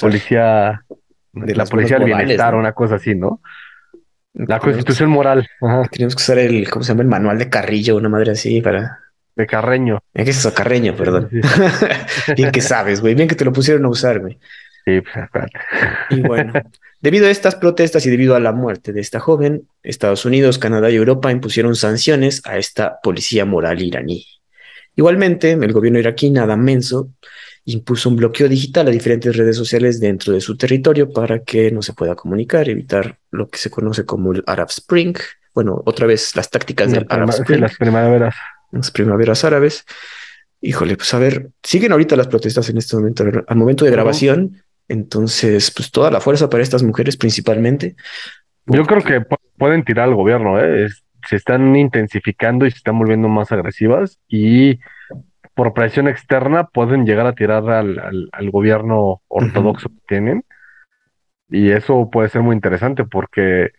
[0.00, 0.84] policía?
[1.32, 3.40] De la policía del bienestar, una cosa así, ¿no?
[4.34, 5.48] La constitución moral.
[5.90, 7.02] Tenemos que usar el, ¿cómo se llama?
[7.02, 9.00] El manual de Carrillo, una madre así para.
[9.36, 9.98] De Carreño.
[10.14, 10.54] ¿Qué es eso?
[10.54, 11.28] Carreño, perdón.
[12.36, 13.16] bien que sabes, güey.
[13.16, 14.38] Bien que te lo pusieron a usar, güey.
[14.84, 15.50] Sí, pues,
[16.10, 16.52] Y bueno,
[17.04, 20.90] Debido a estas protestas y debido a la muerte de esta joven, Estados Unidos, Canadá
[20.90, 24.24] y Europa impusieron sanciones a esta policía moral iraní.
[24.96, 27.10] Igualmente, el gobierno iraquí, nada menso,
[27.66, 31.82] impuso un bloqueo digital a diferentes redes sociales dentro de su territorio para que no
[31.82, 35.14] se pueda comunicar, evitar lo que se conoce como el Arab Spring.
[35.52, 37.60] Bueno, otra vez las tácticas del Arab Spring.
[37.60, 38.34] las primaveras.
[38.72, 39.84] Las primaveras árabes.
[40.62, 43.26] Híjole, pues a ver, siguen ahorita las protestas en este momento.
[43.46, 47.96] Al momento de grabación, entonces, pues toda la fuerza para estas mujeres principalmente.
[48.66, 49.22] Yo creo que
[49.56, 50.88] pueden tirar al gobierno, ¿eh?
[51.28, 54.80] se están intensificando y se están volviendo más agresivas y
[55.54, 60.44] por presión externa pueden llegar a tirar al, al, gobierno ortodoxo que tienen.
[61.48, 63.70] Y eso puede ser muy interesante porque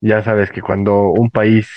[0.00, 1.68] ya sabes que cuando un país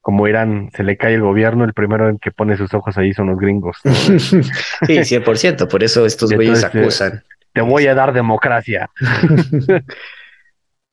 [0.00, 3.12] como Irán se le cae el gobierno, el primero en que pone sus ojos ahí
[3.12, 3.76] son los gringos.
[3.84, 4.40] sí,
[4.86, 7.22] 100%, por eso estos güeyes acusan
[7.52, 8.90] te voy a dar democracia.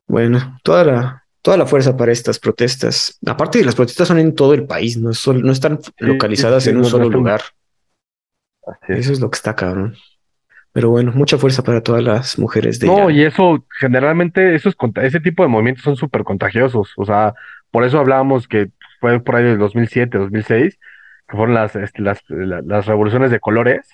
[0.07, 3.17] bueno, toda la, toda la fuerza para estas protestas.
[3.25, 7.09] Aparte las protestas son en todo el país, no, no están localizadas en un solo
[7.09, 7.41] lugar.
[8.87, 9.95] Eso es lo que está cabrón.
[10.73, 15.19] Pero bueno, mucha fuerza para todas las mujeres de No, y eso generalmente esos ese
[15.19, 16.93] tipo de movimientos son súper contagiosos.
[16.97, 17.33] O sea,
[17.71, 20.77] por eso hablábamos que fue por ahí del 2007, 2006,
[21.27, 23.87] que fueron las, este, las, las, revoluciones de colores,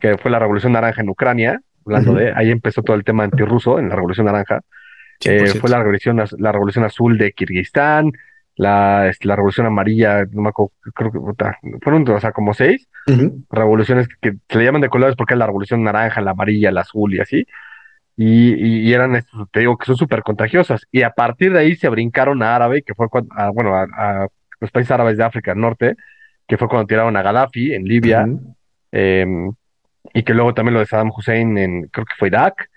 [0.00, 3.78] que fue la revolución naranja en Ucrania, hablando de, ahí empezó todo el tema antirruso
[3.78, 4.60] en la Revolución Naranja.
[5.24, 8.12] Eh, fue la revolución, la revolución azul de Kirguistán,
[8.56, 11.18] la, este, la revolución amarilla, no me acuerdo, creo que
[11.80, 12.88] fueron, o sea, como seis
[13.50, 16.82] revoluciones que, se le llaman de colores porque es la revolución naranja, la amarilla, la
[16.82, 17.46] azul y así.
[18.16, 20.86] Y, y, eran, te digo, que son súper contagiosas.
[20.90, 24.28] Y a partir de ahí se brincaron a árabe, que fue cuando, bueno, a,
[24.60, 25.96] los países árabes de África Norte,
[26.46, 28.26] que fue cuando tiraron a Gaddafi en Libia
[30.14, 32.68] y que luego también lo de Saddam Hussein en, creo que fue Irak.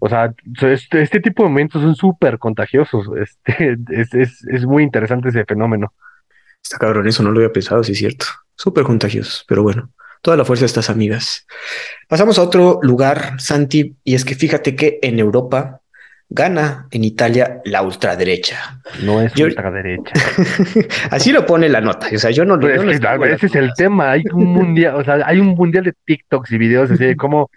[0.00, 3.06] O sea, este, este, tipo de momentos son súper contagiosos.
[3.20, 5.92] Este, es, es, es, muy interesante ese fenómeno.
[6.60, 8.26] Está cabrón, eso no lo había pensado, sí es cierto.
[8.56, 11.46] Súper contagiosos, pero bueno, toda la fuerza de estas amigas.
[12.08, 15.81] Pasamos a otro lugar, Santi, y es que fíjate que en Europa
[16.34, 18.80] gana en Italia la ultraderecha.
[19.02, 20.12] No es ultraderecha.
[21.10, 22.08] Así lo pone la nota.
[22.14, 24.12] O sea, yo no, lo Ese es el tema.
[24.12, 27.50] Hay un mundial, o sea, hay un mundial de TikToks y videos así de cómo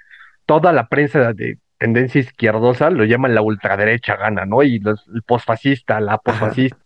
[0.45, 4.63] toda la prensa de tendencia izquierdosa lo llaman la ultraderecha gana, ¿no?
[4.63, 6.77] Y los, el posfascista, la posfascista.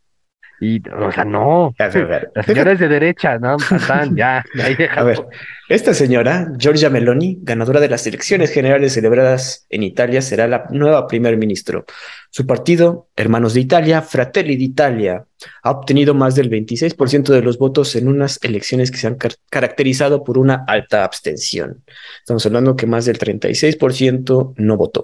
[0.61, 1.73] Y, o sea, no.
[1.77, 3.57] la señora es de derecha, ¿no?
[4.15, 5.25] ya, ahí A ver,
[5.69, 11.07] esta señora, Giorgia Meloni, ganadora de las elecciones generales celebradas en Italia, será la nueva
[11.07, 11.85] primer ministro.
[12.31, 15.25] Su partido, Hermanos de Italia, Fratelli d'Italia,
[15.63, 19.17] ha obtenido más del 26% de los votos en unas elecciones que se han
[19.49, 21.83] caracterizado por una alta abstención.
[22.19, 25.03] Estamos hablando que más del 36% no votó.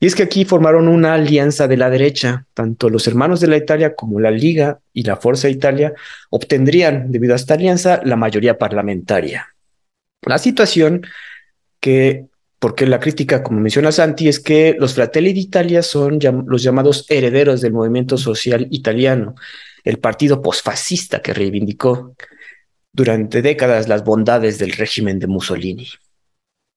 [0.00, 2.46] Y es que aquí formaron una alianza de la derecha.
[2.54, 5.92] Tanto los hermanos de la Italia como la Liga y la Fuerza Italia
[6.30, 9.54] obtendrían, debido a esta alianza, la mayoría parlamentaria.
[10.22, 11.04] La situación
[11.80, 12.26] que,
[12.60, 17.60] porque la crítica, como menciona Santi, es que los Fratelli d'Italia son los llamados herederos
[17.60, 19.34] del movimiento social italiano,
[19.82, 22.14] el partido posfascista que reivindicó
[22.92, 25.88] durante décadas las bondades del régimen de Mussolini.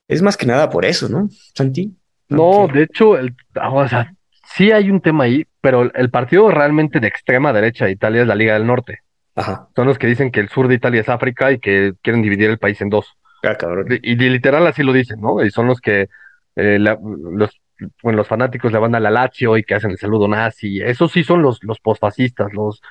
[0.07, 1.95] Es más que nada por eso, ¿no, Santi?
[2.32, 4.13] No, de hecho, el, o sea,
[4.56, 8.28] sí hay un tema ahí, pero el partido realmente de extrema derecha de Italia es
[8.28, 9.00] la Liga del Norte.
[9.36, 9.67] Ajá.
[9.76, 12.50] Son los que dicen que el sur de Italia es África y que quieren dividir
[12.50, 13.15] el país en dos.
[13.44, 13.88] Ah, cabrón.
[13.89, 15.44] Y, literal así lo dicen, ¿no?
[15.44, 16.10] Y son los que
[16.56, 17.62] eh, los,
[18.04, 20.82] bueno, los fanáticos le van a la Lazio y que hacen el saludo nazi.
[20.82, 22.82] Esos sí son los, los posfascistas, los,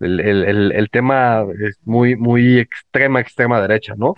[0.00, 4.14] el, el, el, tema es muy, muy extrema, extrema derecha, ¿no?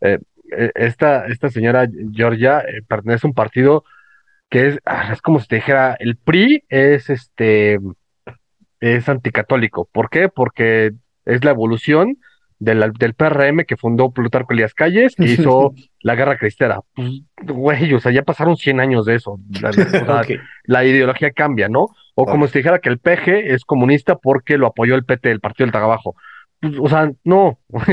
[0.00, 0.18] Eh,
[0.56, 3.84] eh, esta, esta señora Georgia pertenece a un partido
[4.54, 7.80] que es, ah, es como si te dijera, el PRI es este,
[8.78, 9.88] es anticatólico.
[9.90, 10.28] ¿Por qué?
[10.28, 10.92] Porque
[11.24, 12.18] es la evolución
[12.60, 16.82] del, del PRM que fundó Plutarco Elías Calles, que hizo la guerra cristera.
[16.94, 19.40] Pues, güey, o sea, ya pasaron 100 años de eso.
[20.66, 21.88] La, ideología cambia, ¿no?
[22.14, 25.32] O como si te dijera que el PG es comunista porque lo apoyó el PT,
[25.32, 26.14] el Partido del Trabajo.
[26.60, 27.58] Pues, o sea, no.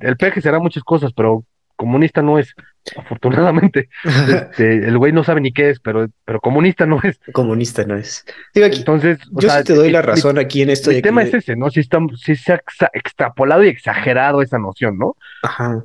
[0.00, 1.44] el PG será muchas cosas, pero
[1.80, 2.54] comunista no es,
[2.94, 3.88] afortunadamente.
[4.28, 7.18] Este, el güey no sabe ni qué es, pero, pero comunista no es.
[7.32, 8.24] Comunista no es.
[8.54, 10.90] Entonces, yo sí te doy la razón aquí en esto.
[10.90, 11.70] El tema es ese, ¿no?
[11.70, 12.60] Si, está, si se ha
[12.92, 15.16] extrapolado y exagerado esa noción, ¿no?
[15.42, 15.84] Ajá.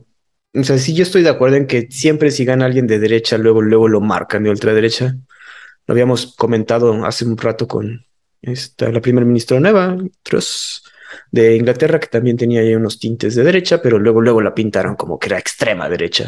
[0.53, 3.37] O sea, sí, yo estoy de acuerdo en que siempre si gana alguien de derecha,
[3.37, 5.15] luego, luego lo marcan de ultraderecha.
[5.87, 8.05] Lo habíamos comentado hace un rato con
[8.41, 10.83] esta, la primera ministra nueva, otros
[11.31, 14.95] de Inglaterra, que también tenía ahí unos tintes de derecha, pero luego, luego la pintaron
[14.95, 16.27] como que era extrema derecha.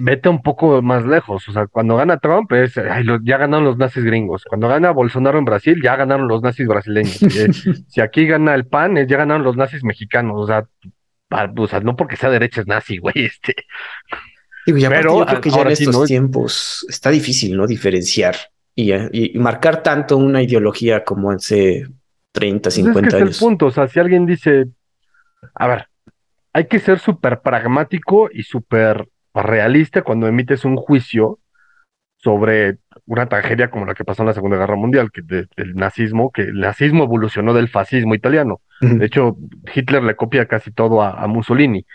[0.00, 4.04] vete un poco más lejos, o sea, cuando gana Trump es, ya ganaron los nazis
[4.04, 7.48] gringos, cuando gana Bolsonaro en Brasil, ya ganaron los nazis brasileños, eh,
[7.88, 10.66] si aquí gana el PAN, ya ganaron los nazis mexicanos, o sea,
[11.56, 13.54] o sea, no porque sea derecha es nazi, güey, este.
[14.66, 17.66] Digo, ya pero yo creo que ya en estos tiempos está difícil, ¿no?
[17.66, 18.36] Diferenciar
[18.74, 21.86] y, y, marcar tanto una ideología como hace
[22.34, 23.30] 30, 50 pues es que años.
[23.30, 24.66] Es el punto, o sea, si alguien dice,
[25.54, 25.88] a ver,
[26.52, 31.38] hay que ser súper pragmático y súper realista cuando emites un juicio
[32.16, 36.32] sobre una tragedia como la que pasó en la Segunda Guerra Mundial, que del nazismo,
[36.32, 38.60] que el nazismo evolucionó del fascismo italiano.
[38.80, 39.36] De hecho,
[39.74, 41.86] Hitler le copia casi todo a, Mussolini.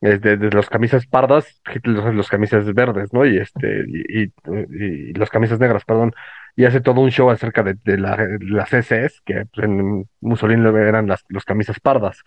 [0.00, 3.24] Desde, desde las camisas pardas, Hitler los camisas verdes, ¿no?
[3.24, 6.12] Y este, y, y, las camisas negras, perdón
[6.56, 11.24] y hace todo un show acerca de, las SS, que pues, en Mussolini eran las
[11.28, 12.22] los camisas pardas.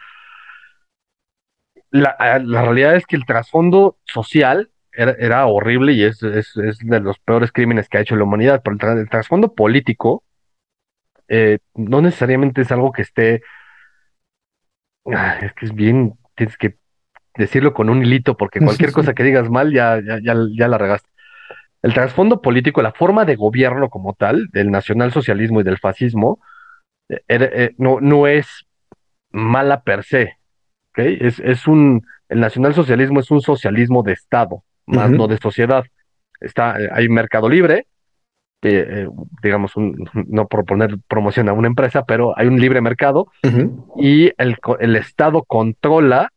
[1.90, 7.52] La, realidad es que el trasfondo social era, horrible y es, es, de los peores
[7.52, 10.24] crímenes que ha hecho la humanidad, pero el, trasfondo político
[11.30, 13.42] eh, no necesariamente es algo que esté...
[15.06, 16.78] Ah, es que es bien, tienes que
[17.36, 20.78] decirlo con un hilito, porque cualquier cosa que digas mal ya, ya, ya, ya la
[20.78, 21.08] regaste
[21.88, 26.42] el trasfondo político, la forma de gobierno como tal, del nacionalsocialismo y del fascismo,
[27.08, 28.66] eh, eh, no, no es
[29.32, 30.34] mala per se.
[30.90, 31.18] ¿okay?
[31.22, 35.86] Es, es un, el nacionalsocialismo es un socialismo de Estado, más no de sociedad.
[36.42, 37.88] Está, eh, hay mercado libre,
[39.42, 39.72] digamos,
[40.14, 43.32] no por poner promoción a una empresa, pero hay un libre mercado
[43.96, 46.34] y el, el Estado controla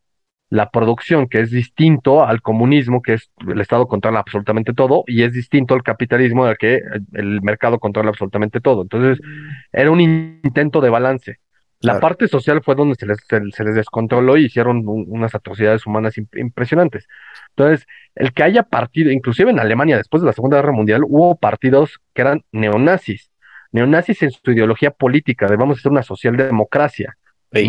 [0.51, 5.23] la producción, que es distinto al comunismo, que es el Estado controla absolutamente todo, y
[5.23, 6.83] es distinto al capitalismo, de que
[7.13, 8.83] el mercado controla absolutamente todo.
[8.83, 9.25] Entonces,
[9.73, 11.39] era un intento de balance.
[11.83, 16.19] La parte social fue donde se les, se, les descontroló y hicieron unas atrocidades humanas
[16.35, 17.07] impresionantes.
[17.51, 17.87] Entonces,
[18.17, 22.01] el que haya partido, inclusive en Alemania, después de la Segunda Guerra Mundial, hubo partidos
[22.13, 23.31] que eran neonazis.
[23.73, 27.17] Neonazis en su ideología política, de vamos a hacer una socialdemocracia,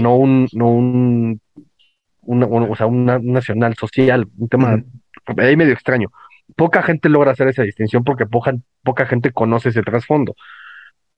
[0.01, 1.41] no un, no un
[2.21, 4.83] una, o sea, un nacional social, un tema
[5.37, 6.09] ahí medio extraño.
[6.55, 8.53] Poca gente logra hacer esa distinción porque poca,
[8.83, 10.35] poca gente conoce ese trasfondo.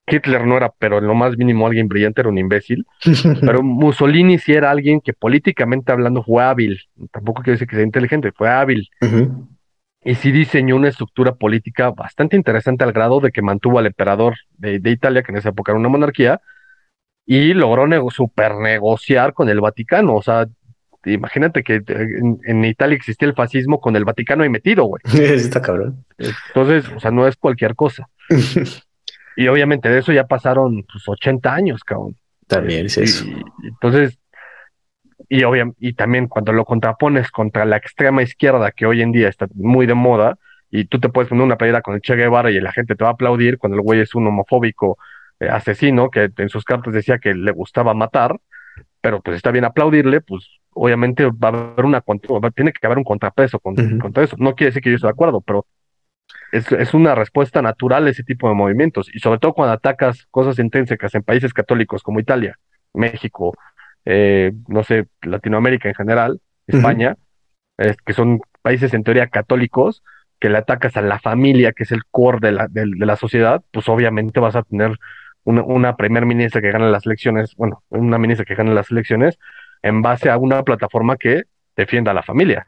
[0.06, 2.86] Hitler no era, pero en lo más mínimo alguien brillante, era un imbécil.
[3.42, 6.82] pero Mussolini sí era alguien que políticamente hablando fue hábil.
[7.12, 8.90] Tampoco quiero decir que sea inteligente, fue hábil.
[10.04, 14.36] y sí diseñó una estructura política bastante interesante al grado de que mantuvo al emperador
[14.58, 16.42] de, Italia, que en esa época era una monarquía,
[17.26, 20.16] y logró super negociar con el Vaticano.
[20.16, 20.46] O sea,
[21.06, 25.02] imagínate que en, Italia existía el fascismo con el Vaticano ahí metido, güey.
[25.14, 26.06] Está cabrón.
[26.18, 28.08] Entonces, o sea, no es cualquier cosa.
[29.36, 32.16] y obviamente de eso ya pasaron pues 80 años, cabrón.
[32.48, 33.26] También es eso.
[33.64, 34.18] entonces,
[35.30, 39.30] y, obviamente, y también cuando lo contrapones contra la extrema izquierda, que hoy en día
[39.30, 40.38] está muy de moda,
[40.76, 43.04] y tú te puedes poner una playera con el Che Guevara y la gente te
[43.04, 44.98] va a aplaudir cuando el güey es un homofóbico
[45.40, 48.40] eh, asesino que en sus cartas decía que le gustaba matar,
[49.02, 52.04] pero pues está bien aplaudirle, pues obviamente va a haber una
[52.56, 54.36] tiene que haber un contrapeso contra eso.
[54.40, 55.66] No quiere decir que yo esté de acuerdo, pero
[56.52, 59.10] es, es, una respuesta natural a ese tipo de movimientos.
[59.14, 62.58] Y sobre todo cuando atacas cosas intrínsecas en países católicos como Italia,
[62.94, 63.56] México,
[64.06, 67.18] eh, no sé, Latinoamérica en general, España,
[68.06, 70.04] que son países en teoría católicos,
[70.40, 73.64] que le atacas a la familia, que es el core de la, de, la sociedad,
[73.72, 74.98] pues obviamente vas a tener
[75.44, 79.38] una, una primer ministra que gane las elecciones, bueno, una ministra que gane las elecciones
[79.82, 81.44] en base a una plataforma que
[81.76, 82.68] defienda a la familia.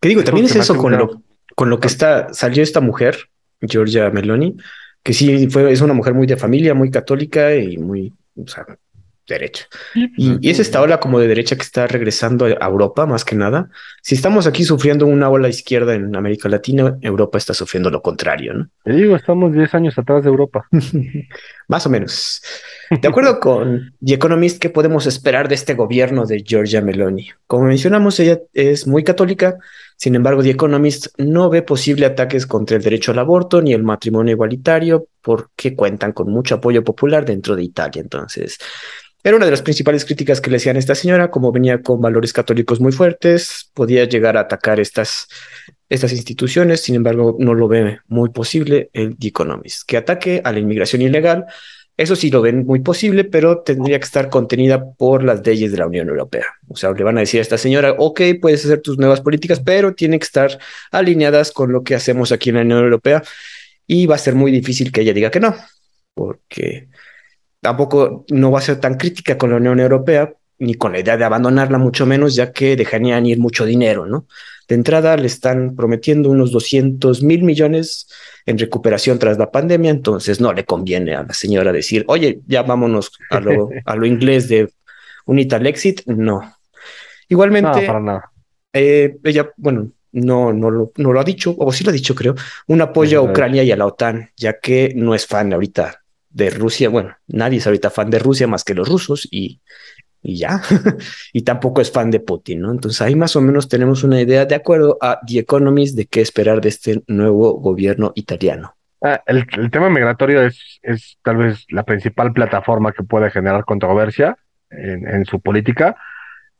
[0.00, 0.24] ¿Qué digo?
[0.24, 1.22] También es eso con lo,
[1.54, 3.16] con lo que está, salió esta mujer,
[3.60, 4.56] Georgia Meloni,
[5.02, 8.66] que sí fue, es una mujer muy de familia, muy católica y muy, o sea,
[9.34, 9.66] derecha.
[9.94, 13.70] Y, es esta ola como de derecha que está regresando a Europa, más que nada.
[14.02, 18.54] Si estamos aquí sufriendo una ola izquierda en América Latina, Europa está sufriendo lo contrario,
[18.54, 18.68] ¿no?
[18.84, 20.66] Te digo, estamos 10 años atrás de Europa.
[21.68, 22.42] más o menos.
[22.90, 27.30] De acuerdo con The Economist, ¿qué podemos esperar de este gobierno de Giorgia Meloni?
[27.46, 29.56] Como mencionamos, ella es muy católica,
[30.00, 33.82] sin embargo, The Economist no ve posible ataques contra el derecho al aborto ni el
[33.82, 38.00] matrimonio igualitario porque cuentan con mucho apoyo popular dentro de Italia.
[38.00, 38.56] Entonces,
[39.22, 42.00] era una de las principales críticas que le hacían a esta señora, como venía con
[42.00, 45.28] valores católicos muy fuertes, podía llegar a atacar estas,
[45.90, 49.82] estas instituciones, sin embargo, no lo ve muy posible el The Economist.
[49.86, 51.44] Que ataque a la inmigración ilegal,
[52.00, 55.76] eso sí lo ven muy posible, pero tendría que estar contenida por las leyes de
[55.76, 56.46] la Unión Europea.
[56.66, 59.60] O sea, le van a decir a esta señora, ok, puedes hacer tus nuevas políticas,
[59.60, 60.58] pero tienen que estar
[60.90, 63.22] alineadas con lo que hacemos aquí en la Unión Europea
[63.86, 65.54] y va a ser muy difícil que ella diga que no,
[66.14, 66.88] porque
[67.60, 71.18] tampoco no va a ser tan crítica con la Unión Europea ni con la idea
[71.18, 74.26] de abandonarla, mucho menos, ya que dejarían ir mucho dinero, ¿no?
[74.70, 78.06] De entrada le están prometiendo unos 200 mil millones
[78.46, 82.62] en recuperación tras la pandemia, entonces no le conviene a la señora decir, oye, ya
[82.62, 84.70] vámonos a lo, a lo inglés de
[85.26, 86.54] un Italexit, no.
[87.28, 88.30] Igualmente, para nada.
[88.72, 92.14] Eh, ella, bueno, no, no, lo, no lo ha dicho, o sí lo ha dicho,
[92.14, 92.36] creo,
[92.68, 96.48] un apoyo a Ucrania y a la OTAN, ya que no es fan ahorita de
[96.48, 96.90] Rusia.
[96.90, 99.60] Bueno, nadie es ahorita fan de Rusia más que los rusos y,
[100.22, 100.60] y ya.
[101.32, 102.70] y tampoco es fan de Putin, ¿no?
[102.70, 106.20] Entonces ahí más o menos tenemos una idea de acuerdo a The Economist de qué
[106.20, 108.74] esperar de este nuevo gobierno italiano.
[109.02, 114.36] Ah, el, tema migratorio es, es tal vez la principal plataforma que puede generar controversia
[114.70, 115.96] en, su política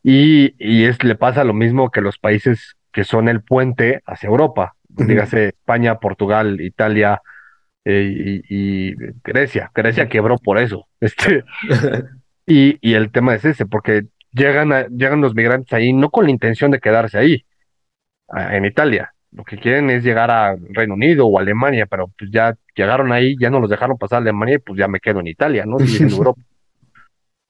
[0.03, 4.27] y, y, es, le pasa lo mismo que los países que son el puente hacia
[4.27, 7.21] Europa, dígase España, Portugal, Italia,
[7.83, 8.93] eh, y,
[9.23, 9.71] Grecia.
[9.73, 10.87] Grecia quebró por eso.
[10.99, 11.43] Este,
[12.51, 16.31] y, y el tema es ese, porque llegan, llegan los migrantes ahí no con la
[16.31, 17.45] intención de quedarse ahí,
[18.33, 19.13] en Italia.
[19.31, 23.35] Lo que quieren es llegar a Reino Unido o Alemania, pero pues ya llegaron ahí,
[23.39, 25.77] ya no los dejaron pasar a Alemania y pues ya me quedo en Italia, ¿no?
[25.79, 26.41] Y en Europa.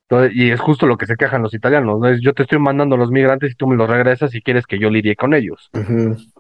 [0.07, 2.07] Entonces, y es justo lo que se quejan los italianos, ¿no?
[2.07, 4.67] Es, yo te estoy mandando a los migrantes y tú me los regresas y quieres
[4.67, 5.69] que yo lidie con ellos.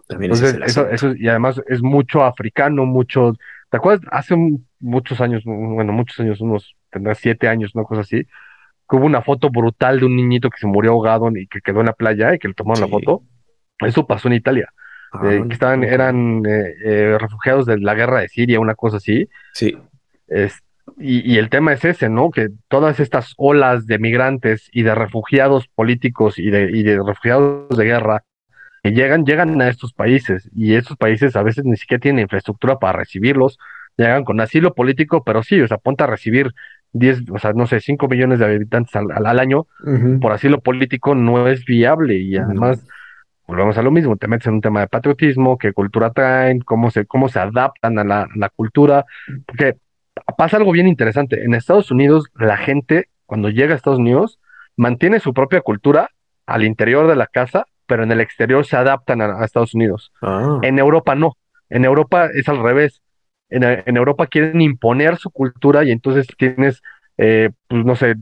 [0.09, 3.33] Entonces, eso, eso, y además es mucho africano, mucho
[3.71, 4.05] ¿Te acuerdas?
[4.11, 4.35] Hace
[4.81, 8.27] muchos años, bueno, muchos años, unos, tendrá siete años, una cosa así,
[8.91, 11.79] que hubo una foto brutal de un niñito que se murió ahogado y que quedó
[11.79, 13.23] en la playa y que le tomaron la foto.
[13.79, 14.67] Eso pasó en Italia.
[15.13, 18.97] Ah, eh, que estaban, eran eh, eh, refugiados de la guerra de Siria, una cosa
[18.97, 19.29] así.
[19.53, 19.77] Sí.
[20.97, 22.31] y, y, el tema es ese, ¿no?
[22.31, 27.77] Que todas estas olas de migrantes y de refugiados políticos y de, y de refugiados
[27.77, 28.23] de guerra
[28.83, 32.77] que llegan, llegan a estos países y estos países a veces ni siquiera tienen infraestructura
[32.77, 33.57] para recibirlos,
[33.95, 36.51] llegan con asilo político, pero sí, o sea, ponte a recibir
[36.93, 39.67] 10, o sea, no sé, 5 millones de habitantes al, al, año
[40.19, 42.85] por asilo político no es viable y además
[43.47, 46.91] volvemos a lo mismo, te metes en un tema de patriotismo, qué cultura traen, cómo
[46.91, 49.05] se, cómo se adaptan a la, la cultura,
[49.45, 49.77] porque
[50.37, 54.39] pasa algo bien interesante, en Estados Unidos la gente cuando llega a Estados Unidos
[54.75, 56.09] mantiene su propia cultura
[56.45, 60.13] al interior de la casa pero en el exterior se adaptan a, Estados Unidos.
[60.21, 60.59] Ah.
[60.61, 61.35] En Europa no.
[61.69, 63.01] En Europa es al revés.
[63.51, 66.81] En, Europa quieren imponer su cultura y entonces tienes,
[67.17, 68.15] eh, pues no sé,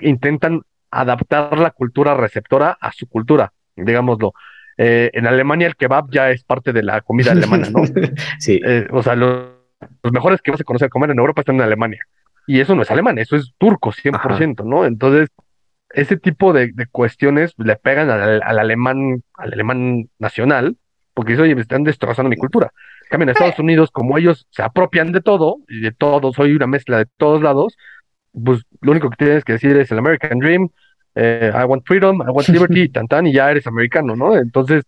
[0.00, 4.32] intentan adaptar la cultura receptora a su cultura, digámoslo.
[4.76, 7.82] Eh, en Alemania el kebab ya es parte de la comida alemana, ¿no?
[8.38, 8.60] sí.
[8.64, 9.50] Eh, o sea, los,
[10.10, 12.04] mejores que vas a conocer comer en Europa están en Alemania.
[12.46, 14.84] Y eso no es alemán, eso es turco, 100%, ¿no?
[14.84, 15.28] Entonces,
[15.90, 20.76] ese tipo de, cuestiones le pegan al, alemán, al alemán nacional,
[21.14, 22.72] porque eso, oye, me están destrozando mi cultura.
[23.10, 26.68] Cambio en Estados Unidos, como ellos se apropian de todo, y de todo, soy una
[26.68, 27.76] mezcla de todos lados,
[28.32, 30.68] pues lo único que tienes que decir es el American Dream,
[31.16, 34.36] eh, I want freedom, I want liberty, tan tan, y ya eres americano, ¿no?
[34.36, 34.84] Entonces,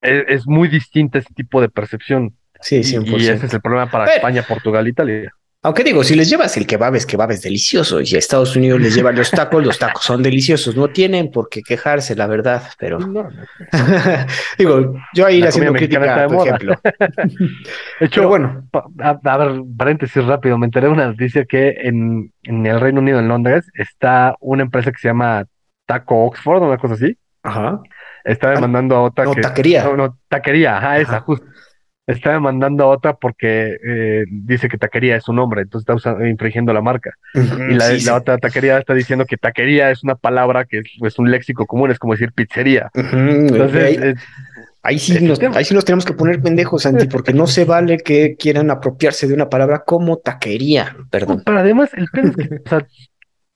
[0.00, 2.36] es, es muy distinta ese tipo de percepción.
[2.60, 3.20] Sí, 100%.
[3.20, 5.32] Y ese es el problema para España, Portugal, Italia.
[5.62, 8.00] Aunque digo, si les llevas el kebab, es kebab es delicioso.
[8.00, 10.74] Y a Estados Unidos les llevan los tacos, los tacos son deliciosos.
[10.74, 12.98] No tienen por qué quejarse, la verdad, pero.
[14.58, 16.80] digo, yo ahí haciendo crítica tu ejemplo.
[18.00, 18.66] de hecho, bueno.
[19.00, 23.18] A, ver, paréntesis rápido, me enteré de una noticia que en, en, el Reino Unido,
[23.18, 25.44] en Londres, está una empresa que se llama
[25.84, 27.18] Taco Oxford, una cosa así.
[27.42, 27.80] Ajá.
[28.24, 29.42] Está demandando a otra no, que.
[29.42, 29.84] Taquería.
[29.84, 31.46] No, no, taquería, ajá, esa, justo
[32.12, 36.26] está demandando a otra porque eh, dice que taquería es un nombre, entonces está usando,
[36.26, 37.14] infringiendo la marca.
[37.34, 41.66] y la, otra taquería está diciendo que taquería es una palabra que es, un léxico
[41.66, 42.90] común, es como decir pizzería.
[42.94, 44.16] Entonces,
[44.82, 47.98] ahí, sí nos, ahí sí nos tenemos que poner pendejos, Santi, porque no se vale
[47.98, 51.42] que quieran apropiarse de una palabra como taquería, perdón.
[51.44, 52.86] pero además, el es que, o sea,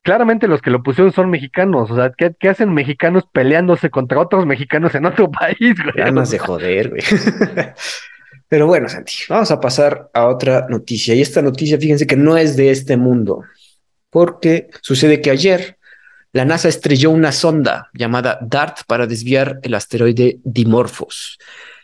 [0.05, 1.91] claramente los que lo pusieron son mexicanos.
[1.91, 5.97] O sea, ¿qué, hacen mexicanos peleándose contra otros mexicanos en otro país, güey?
[5.97, 7.03] Ganas de joder, güey.
[8.49, 11.15] Pero bueno, Santi, vamos a pasar a otra noticia.
[11.15, 13.43] Y esta noticia, fíjense que no es de este mundo,
[14.11, 15.79] porque sucede que ayer
[16.33, 21.39] la NASA estrelló una sonda llamada DART para desviar el asteroide Dimorphos.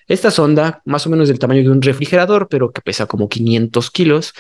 [0.08, 3.90] Esta sonda, más o menos del tamaño de un refrigerador, pero que pesa como 500
[3.92, 4.34] kilos,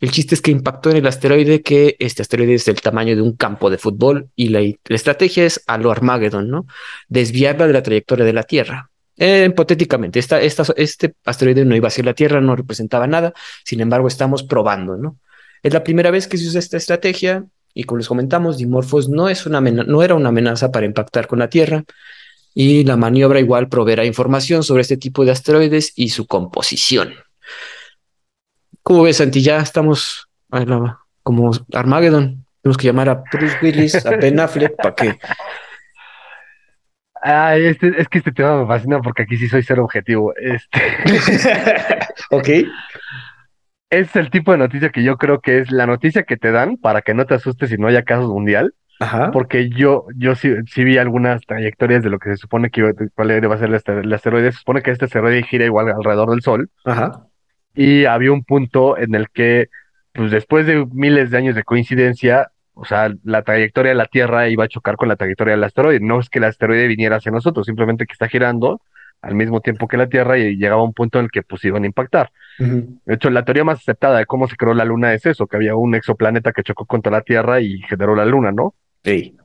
[0.00, 3.22] el chiste es que impactó en el asteroide, que este asteroide es del tamaño de
[3.22, 4.60] un campo de fútbol y la,
[4.90, 6.66] estrategia es a lo Armageddon, ¿no?
[7.08, 8.90] Desviarla de la trayectoria de la Tierra.
[9.16, 13.32] Eh, hipotéticamente, este asteroide no iba a ser la Tierra, no representaba nada,
[13.64, 15.18] sin embargo, estamos probando, ¿no?
[15.62, 19.28] Es la primera vez que se usa esta estrategia y como les comentamos, Dimorphos no,
[19.28, 21.84] es una no era una amenaza para impactar con la Tierra
[22.54, 27.14] y la maniobra igual proveerá información sobre este tipo de asteroides y su composición.
[28.82, 29.42] ¿Cómo ves, Santi?
[29.42, 30.28] Ya estamos
[31.22, 32.44] como Armageddon.
[32.62, 35.18] Tenemos que llamar a Bruce Willis, a Ben Affleck, para que
[37.24, 40.34] este, es que este tema me fascina porque aquí sí soy ser objetivo.
[40.36, 40.80] Este.
[42.30, 42.48] ok.
[43.90, 46.76] Es el tipo de noticia que yo creo que es la noticia que te dan
[46.76, 48.74] para que no te asustes si no haya casos mundial.
[49.00, 49.30] Ajá.
[49.32, 52.92] Porque yo, yo sí, sí, vi algunas trayectorias de lo que se supone que iba,
[53.14, 54.52] cuál a ser el, asteroide.
[54.52, 56.70] Se supone que este asteroide gira igual alrededor del Sol.
[56.84, 57.26] Ajá.
[57.74, 59.68] Y había un punto en el que,
[60.12, 64.48] pues después de miles de años de coincidencia, o sea, la trayectoria de la Tierra
[64.48, 66.00] iba a chocar con la trayectoria del asteroide.
[66.00, 68.80] No es que el asteroide viniera hacia nosotros, simplemente que está girando
[69.22, 71.64] al mismo tiempo que la Tierra y llegaba a un punto en el que pues
[71.64, 72.30] iban a impactar.
[72.58, 75.56] De hecho, la teoría más aceptada de cómo se creó la Luna es eso, que
[75.56, 78.74] había un exoplaneta que chocó contra la Tierra y generó la Luna, ¿no?
[79.02, 79.36] Sí.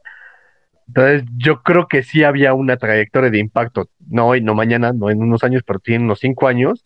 [0.88, 5.12] Entonces, yo creo que sí había una trayectoria de impacto, no hoy, no mañana, no
[5.12, 6.84] en unos años, pero tiene unos cinco años,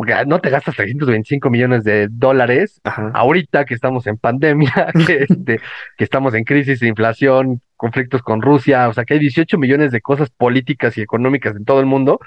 [0.00, 2.80] porque no te gastas 325 millones de dólares
[3.12, 4.72] ahorita que estamos en pandemia,
[5.06, 5.60] que, este,
[5.98, 9.92] que estamos en crisis de inflación, conflictos con Rusia, o sea que hay 18 millones
[9.92, 12.18] de cosas políticas y económicas en todo el mundo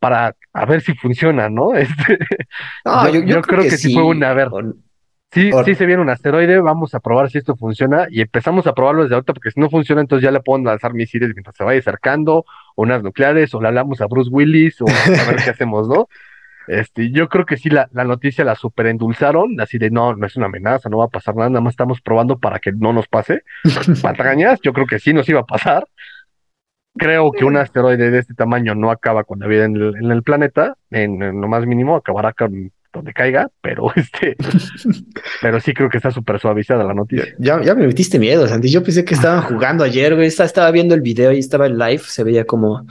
[0.00, 1.72] para a ver si funciona, ¿no?
[1.76, 2.18] Este,
[3.28, 4.48] yo, creo, que, sí fue una, a ver,
[5.30, 8.74] sí, sí se viene un asteroide, vamos a probar si esto funciona y empezamos a
[8.74, 11.62] probarlo desde ahorita porque si no funciona entonces ya le pueden lanzar misiles mientras se
[11.62, 12.38] vaya acercando,
[12.74, 16.08] o unas nucleares, o le hablamos a Bruce Willis, o a ver qué hacemos, ¿no?
[16.66, 20.36] Este, yo creo que sí, la, la noticia la superendulzaron, así de no, no es
[20.36, 23.08] una amenaza, no va a pasar nada, nada más estamos probando para que no nos
[23.08, 23.42] pase.
[24.02, 25.86] Patrañas, yo creo que sí nos iba a pasar.
[26.96, 30.12] Creo que un asteroide de este tamaño no acaba con la vida en el, en
[30.12, 34.36] el planeta, en, lo más mínimo, acabará con donde caiga, pero este,
[35.42, 37.34] pero sí creo que está súper suavizada la noticia.
[37.38, 38.70] Ya, ya me metiste miedo, Santi.
[38.70, 40.28] Yo pensé que estaban jugando ayer, güey.
[40.28, 42.86] Estaba viendo el video y estaba en live, se veía como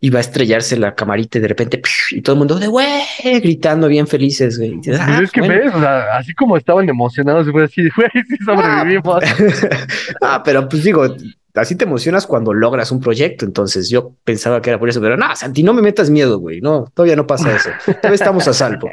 [0.00, 3.02] iba a estrellarse la camarita y de repente y todo el mundo de güey
[3.40, 4.80] gritando bien felices, güey.
[4.98, 9.22] Ah, es que ves, o sea, así como estaban emocionados, fue así, güey, sí sobrevivimos.
[10.20, 11.14] ah, pero pues digo,
[11.54, 13.44] así te emocionas cuando logras un proyecto.
[13.44, 16.60] Entonces yo pensaba que era por eso, pero no, Santi, no me metas miedo, güey.
[16.60, 17.70] No, todavía no pasa eso.
[17.84, 18.90] Todavía estamos a salvo.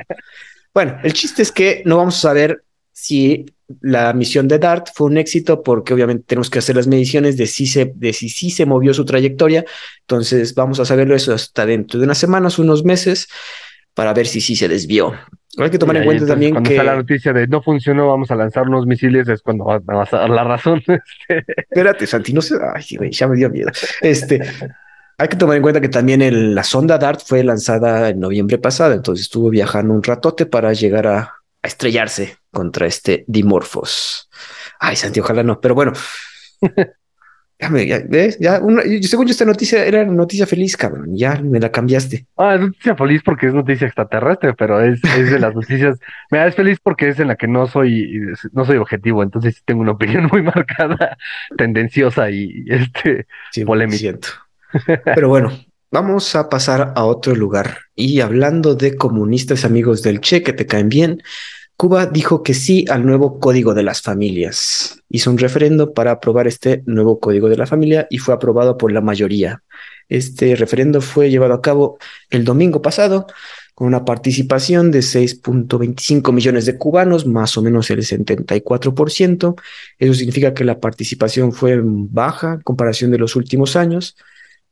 [0.74, 3.46] Bueno, el chiste es que no vamos a saber si
[3.80, 7.48] la misión de DART fue un éxito porque obviamente tenemos que hacer las mediciones de
[7.48, 9.66] si se, de si, si se movió su trayectoria.
[10.02, 13.28] Entonces vamos a saberlo eso hasta dentro de unas semanas, unos meses,
[13.94, 15.14] para ver si sí se desvió.
[15.58, 16.76] Hay que tomar en cuenta también cuando que...
[16.76, 20.14] Cuando está la noticia de no funcionó, vamos a lanzar unos misiles, es cuando vas
[20.14, 20.82] a dar la razón.
[21.28, 22.56] Espérate, Santi, no sé...
[22.74, 23.70] Ay, güey, ya me dio miedo.
[24.02, 24.42] Este...
[25.18, 28.94] Hay que tomar en cuenta que también la sonda DART fue lanzada en noviembre pasado,
[28.94, 34.30] entonces estuvo viajando un ratote para llegar a, a estrellarse contra este Dimorphos.
[34.80, 35.94] Ay, Santi, ojalá no, pero bueno.
[37.62, 38.40] Ya, ¿ves?
[38.40, 38.60] Ya,
[39.04, 41.16] según yo, esta noticia era noticia feliz, cabrón.
[41.16, 42.26] Ya me la cambiaste.
[42.36, 46.00] Ah, es noticia feliz porque es noticia extraterrestre, pero es, es de las noticias.
[46.32, 48.20] me es feliz porque es en la que no soy,
[48.52, 51.18] no soy objetivo, entonces tengo una opinión muy marcada,
[51.56, 54.18] tendenciosa y este sí, polémica.
[55.14, 55.52] Pero bueno,
[55.92, 57.80] vamos a pasar a otro lugar.
[57.96, 61.22] Y hablando de comunistas amigos del Che que te caen bien,
[61.76, 65.04] Cuba dijo que sí al nuevo Código de las Familias.
[65.10, 68.92] Hizo un referendo para aprobar este nuevo Código de la Familia y fue aprobado por
[68.92, 69.64] la mayoría.
[70.08, 71.98] Este referendo fue llevado a cabo
[72.30, 73.28] el domingo pasado
[73.74, 79.56] con una participación de 6.25 millones de cubanos, más o menos el 74%.
[79.98, 84.16] Eso significa que la participación fue baja en comparación de los últimos años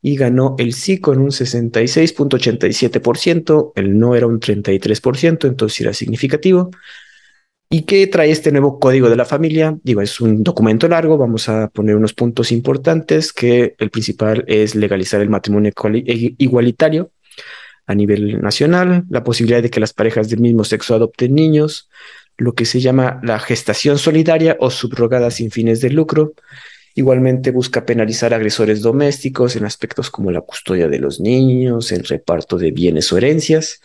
[0.02, 6.70] y ganó el sí con un 66.87%, el no era un 33%, entonces era significativo.
[7.72, 9.78] ¿Y qué trae este nuevo código de la familia?
[9.84, 14.74] Digo, es un documento largo, vamos a poner unos puntos importantes, que el principal es
[14.74, 17.12] legalizar el matrimonio e-, igualitario
[17.86, 21.88] a nivel nacional, la posibilidad de que las parejas del mismo sexo adopten niños,
[22.38, 26.32] lo que se llama la gestación solidaria o subrogada sin fines de lucro,
[26.94, 32.58] Igualmente busca penalizar agresores domésticos en aspectos como la custodia de los niños, el reparto
[32.58, 33.80] de bienes o herencias.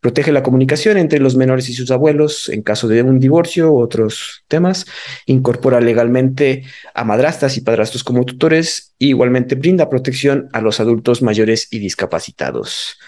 [0.00, 3.80] Protege la comunicación entre los menores y sus abuelos en caso de un divorcio u
[3.80, 4.86] otros temas.
[5.26, 8.94] Incorpora legalmente a madrastas y padrastros como tutores.
[9.00, 12.98] E igualmente brinda protección a los adultos mayores y discapacitados.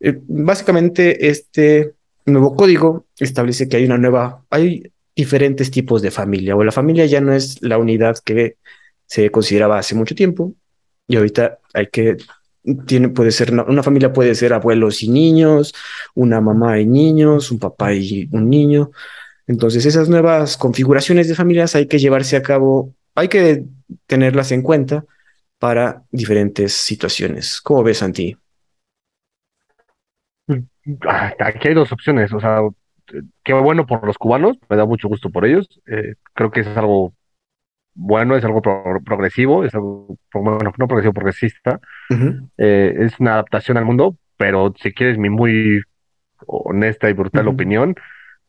[0.00, 1.94] Eh, básicamente, este
[2.26, 7.06] nuevo código establece que hay una nueva, hay diferentes tipos de familia, o la familia
[7.06, 8.56] ya no es la unidad que
[9.06, 10.54] se consideraba hace mucho tiempo,
[11.06, 12.16] y ahorita hay que,
[12.86, 15.74] tiene, puede ser, una, familia puede ser abuelos y niños,
[16.14, 18.90] una mamá y niños, un papá y un niño.
[19.46, 23.64] Entonces, esas nuevas configuraciones de familias hay que llevarse a cabo, hay que
[24.06, 25.04] tenerlas en cuenta
[25.58, 27.60] para diferentes situaciones.
[27.60, 28.36] ¿Cómo ves, Santi?
[31.38, 32.60] Aquí hay dos opciones, o sea,
[33.42, 35.80] qué bueno por los cubanos, me da mucho gusto por ellos.
[35.86, 37.14] Eh, creo que es algo
[37.94, 41.80] bueno, es algo progresivo, es algo, bueno, no progresivo, progresista.
[42.58, 45.80] Eh, es una adaptación al mundo, pero si quieres mi muy
[46.46, 47.94] honesta y brutal opinión,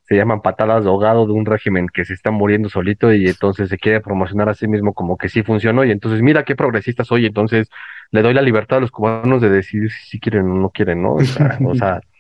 [0.01, 3.69] se llaman patadas de ahogado de un régimen que se está muriendo solito y entonces
[3.69, 7.03] se quiere promocionar a sí mismo como que sí funcionó y entonces mira qué progresista
[7.03, 7.69] soy, entonces
[8.11, 11.13] le doy la libertad a los cubanos de decidir si quieren o no quieren, ¿no?
[11.15, 12.01] o sea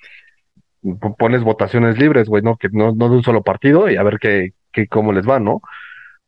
[1.17, 2.57] pones votaciones libres, güey, ¿no?
[2.57, 5.39] Que no, no de un solo partido y a ver qué, qué, cómo les va,
[5.39, 5.61] ¿no?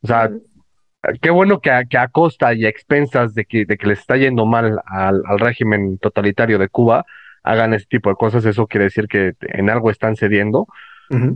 [0.02, 0.30] O sea,
[1.20, 4.00] qué bueno que a, que a costa y a expensas de que, de que les
[4.00, 7.04] está yendo mal al, al régimen totalitario de Cuba,
[7.42, 10.66] hagan ese tipo de cosas, eso quiere decir que en algo están cediendo.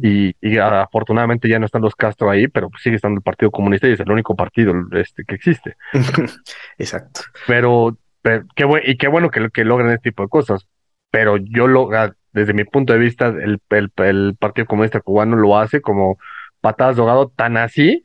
[0.02, 3.88] y, y, afortunadamente ya no están los Castro ahí, pero sigue estando el Partido Comunista
[3.88, 5.76] y es el único partido este, que existe.
[6.78, 7.22] Exacto.
[7.46, 10.66] Pero, pero qué y qué bueno que, que logren este tipo de cosas.
[11.10, 11.88] Pero yo lo,
[12.32, 13.60] desde mi punto de vista, el,
[13.96, 16.18] el, Partido Comunista Cubano lo hace como
[16.60, 18.02] patadas de ahogado tan así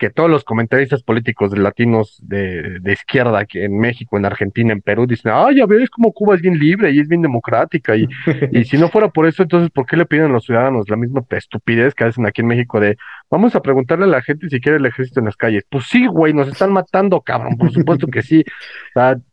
[0.00, 4.80] que todos los comentaristas políticos latinos de, de, izquierda aquí en México, en Argentina, en
[4.80, 7.94] Perú, dicen, ah, ya ves como Cuba es bien libre y es bien democrática.
[7.94, 8.08] Y,
[8.50, 10.96] y si no fuera por eso, entonces, ¿por qué le piden a los ciudadanos la
[10.96, 12.96] misma estupidez que hacen aquí en México de,
[13.30, 15.64] vamos a preguntarle a la gente si quiere el ejército en las calles?
[15.68, 18.42] Pues sí, güey, nos están matando, cabrón, por supuesto que sí.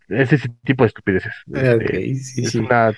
[0.09, 1.33] es ese tipo de estupideces.
[1.47, 2.91] Este, es una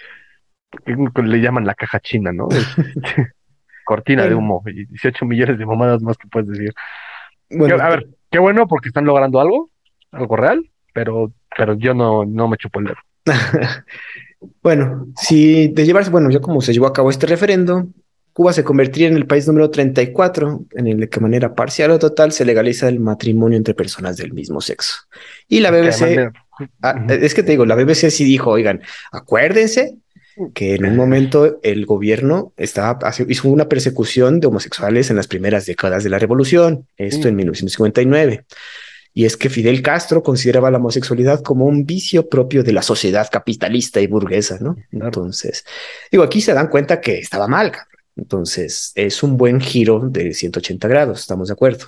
[0.86, 2.47] le llaman la caja china, ¿no?
[3.86, 6.74] Cortina de humo y 18 millones de mamadas más que puedes decir.
[7.49, 9.72] Bueno, a ver, qué bueno porque están logrando algo,
[10.11, 12.97] algo real, pero, pero yo no, no me chupo el dedo.
[14.61, 17.88] bueno, si de llevarse, bueno, ya como se llevó a cabo este referendo,
[18.39, 21.99] Cuba se convertiría en el país número 34 en el que de manera parcial o
[21.99, 24.95] total se legaliza el matrimonio entre personas del mismo sexo.
[25.47, 26.32] Y la BBC,
[26.82, 29.97] ah, es que te digo, la BBC sí dijo, oigan, acuérdense
[30.54, 35.66] que en un momento el gobierno estaba, hizo una persecución de homosexuales en las primeras
[35.66, 38.46] décadas de la revolución, esto en 1959.
[39.14, 43.28] Y es que Fidel Castro consideraba la homosexualidad como un vicio propio de la sociedad
[43.30, 44.78] capitalista y burguesa, ¿no?
[44.92, 45.66] Entonces,
[46.12, 47.72] digo, aquí se dan cuenta que estaba mal.
[48.16, 51.86] Entonces, es un buen giro de 180 grados, ¿estamos de acuerdo?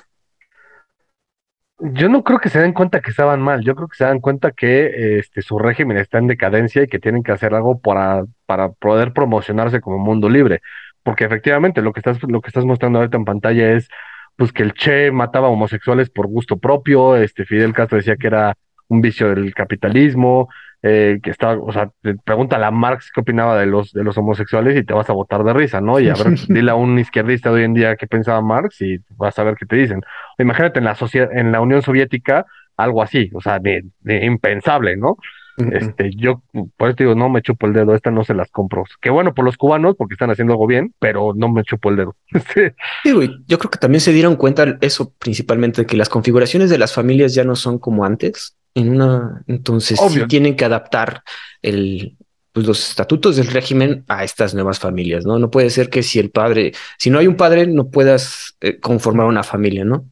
[1.84, 4.19] Yo no creo que se den cuenta que estaban mal, yo creo que se dan
[4.19, 8.23] cuenta que este, su régimen está en decadencia y que tienen que hacer algo para,
[8.45, 10.61] para poder promocionarse como mundo libre.
[11.01, 13.89] Porque efectivamente lo que estás, lo que estás mostrando ahorita en pantalla es
[14.36, 18.55] pues que el Che mataba homosexuales por gusto propio, este Fidel Castro decía que era
[18.92, 20.50] un vicio del capitalismo,
[20.84, 21.92] eh, que está, o sea,
[22.26, 25.44] pregunta a Marx qué opinaba de los, de los homosexuales y te vas a botar
[25.44, 26.00] de risa, ¿no?
[26.00, 28.98] Y a ver, dile a un izquierdista de hoy en día qué pensaba Marx y
[29.16, 30.02] vas a ver qué te dicen.
[30.39, 35.18] Imagínate en la, en la Unión Soviética algo así, o sea, de, impensable, ¿no?
[35.58, 36.42] Este, yo
[36.76, 38.84] por eso digo, no me chupo el dedo, esta no se las compro.
[39.00, 41.98] Qué bueno por los cubanos, porque están haciendo algo bien, pero no me chupo el
[41.98, 42.16] dedo.
[43.04, 46.80] sí, güey, yo creo que también se dieron cuenta eso principalmente, que las configuraciones de
[46.80, 51.24] las familias ya no son como antes en una, entonces sí tienen que adaptar
[51.61, 52.17] el,
[52.53, 55.39] pues, los estatutos del régimen a estas nuevas familias, ¿no?
[55.39, 58.80] No puede ser que si el padre, si no hay un padre, no puedas eh,
[58.80, 60.05] conformar una familia, ¿no?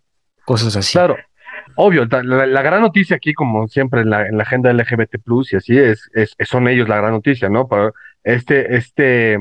[0.45, 0.93] Cosas así.
[0.93, 1.18] Claro,
[1.76, 5.16] obvio, la, gran noticia aquí, como siempre en la, en la agenda LGBT
[5.51, 7.68] y así, es, es, son ellos la gran noticia, ¿no?
[7.68, 7.91] Para
[8.24, 9.38] este, este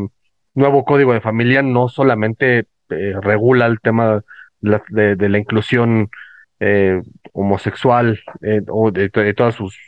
[0.55, 4.23] nuevo código de familia no solamente eh, regula el tema
[4.61, 6.11] de, de la inclusión
[6.61, 7.03] eh,
[7.33, 9.79] homosexual eh, o de, todas sus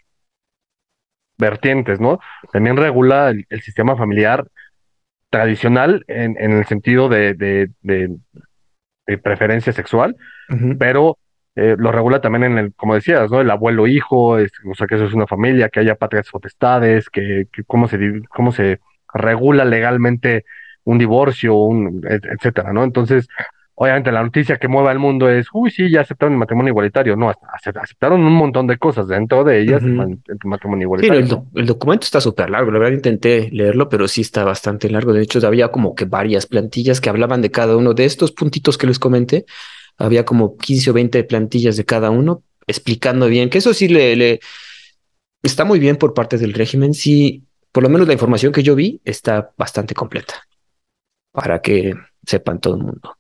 [1.38, 2.20] vertientes, ¿no?
[2.52, 4.46] También regula el, sistema familiar
[5.30, 8.18] tradicional en, el sentido de, de,
[9.22, 10.16] preferencia sexual,
[10.78, 11.18] pero
[11.56, 13.40] eh, lo regula también en el, como decías, ¿no?
[13.40, 17.48] El abuelo hijo, o sea, que eso es una familia, que haya patrias potestades, que,
[17.66, 17.98] cómo se
[18.28, 18.80] cómo se
[19.12, 20.44] regula legalmente
[20.84, 22.84] un divorcio, un etcétera, ¿no?
[22.84, 23.28] Entonces,
[23.82, 27.16] obviamente la noticia que mueve al mundo es, uy, sí, ya aceptaron el matrimonio igualitario.
[27.16, 31.26] No, aceptaron un montón de cosas, dentro de ellas el, matrimonio igualitario.
[31.26, 35.14] Sí, el, documento está súper largo, la verdad intenté leerlo, pero sí está bastante largo.
[35.14, 38.76] De hecho, había como que varias plantillas que hablaban de cada uno de estos puntitos
[38.76, 39.46] que les comenté.
[39.96, 44.14] Había como 15 o 20 plantillas de cada uno, explicando bien, que eso sí le,
[44.14, 44.40] le
[45.42, 46.92] está muy bien por parte del régimen.
[46.92, 50.34] Sí, por lo menos la información que yo vi está bastante completa
[51.32, 51.94] para que
[52.26, 53.16] sepan todo el mundo.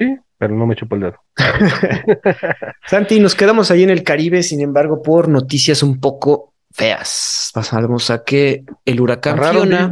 [0.00, 1.16] Sí, pero no me chupo el dedo.
[2.86, 7.50] Santi, nos quedamos ahí en el Caribe, sin embargo, por noticias un poco feas.
[7.52, 9.90] Pasamos a que el huracán Fiona.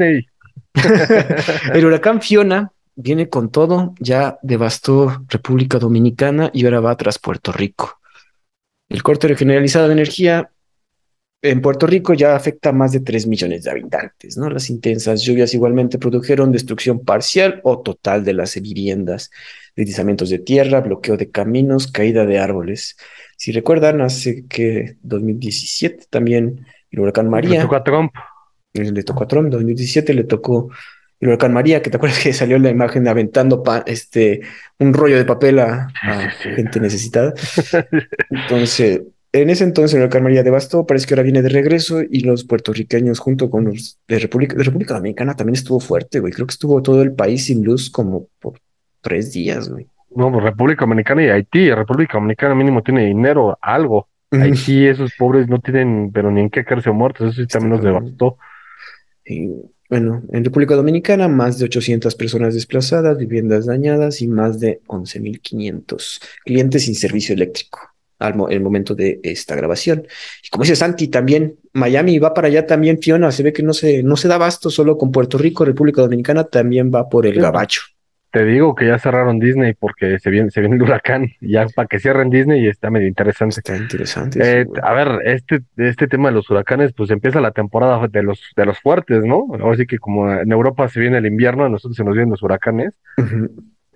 [1.75, 7.53] el huracán Fiona viene con todo, ya devastó República Dominicana y ahora va tras Puerto
[7.53, 8.01] Rico.
[8.89, 10.51] El corte generalizado de energía
[11.43, 14.51] en Puerto Rico ya afecta a más de 3 millones de habitantes, ¿no?
[14.51, 19.31] Las intensas lluvias igualmente produjeron destrucción parcial o total de las viviendas,
[19.79, 22.97] deslizamientos de tierra, bloqueo de caminos, caída de árboles.
[23.37, 27.51] Si recuerdan, hace que 2017 también el huracán María.
[27.51, 28.13] Le tocó a Trump.
[28.75, 30.71] Le tocó a Trump, en 2017 le tocó
[31.21, 34.41] el huracán María, que te acuerdas que salió la imagen aventando este,
[34.81, 35.89] un rollo de papel a,
[36.43, 37.33] gente necesitada.
[38.31, 42.21] Entonces, en ese entonces el huracán María devastó, parece que ahora viene de regreso y
[42.21, 46.33] los puertorriqueños junto con los de República, de República Dominicana también estuvo fuerte, güey.
[46.33, 48.59] Creo que estuvo todo el país sin luz como por
[49.01, 49.87] tres días, güey.
[50.11, 51.71] No, pues República Dominicana y Haití.
[51.71, 54.09] República Dominicana mínimo tiene dinero, algo.
[54.31, 57.29] Haití, esos pobres no tienen, pero ni en qué caerse muertos.
[57.29, 58.39] Eso sí también los devastó.
[59.91, 66.21] Bueno, en República Dominicana, más de 800 personas desplazadas, viviendas dañadas y más de 11.500
[66.45, 67.81] clientes sin servicio eléctrico
[68.19, 70.07] al el momento de esta grabación.
[70.45, 73.73] Y como dice Santi, también Miami va para allá también, Fiona, se ve que no
[73.73, 77.41] se, no se da basto solo con Puerto Rico, República Dominicana también va por el
[77.41, 77.83] gabacho.
[78.31, 81.89] Te digo que ya cerraron Disney porque se viene, se viene el huracán, ya para
[81.89, 83.61] que cierren Disney y está medio interesante.
[83.61, 84.39] Está interesante.
[84.43, 88.43] Eh, a ver, este, este tema de los huracanes, pues empieza la temporada de los,
[88.57, 89.47] de los fuertes, ¿no?
[89.61, 92.31] Ahora sí que como en Europa se viene el invierno, a nosotros se nos vienen
[92.31, 92.93] los huracanes.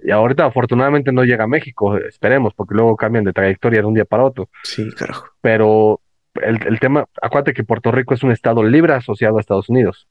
[0.05, 3.95] Y ahorita afortunadamente no llega a México, esperemos, porque luego cambian de trayectoria de un
[3.95, 4.49] día para otro.
[4.65, 5.27] Sí, carajo.
[5.41, 6.01] Pero
[6.35, 10.09] el, el tema, acuérdate que Puerto Rico es un estado libre asociado a Estados Unidos.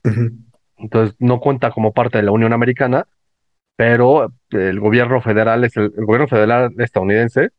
[0.77, 3.05] Entonces no cuenta como parte de la Unión Americana,
[3.81, 7.49] pero el gobierno federal es el, gobierno federal estadounidense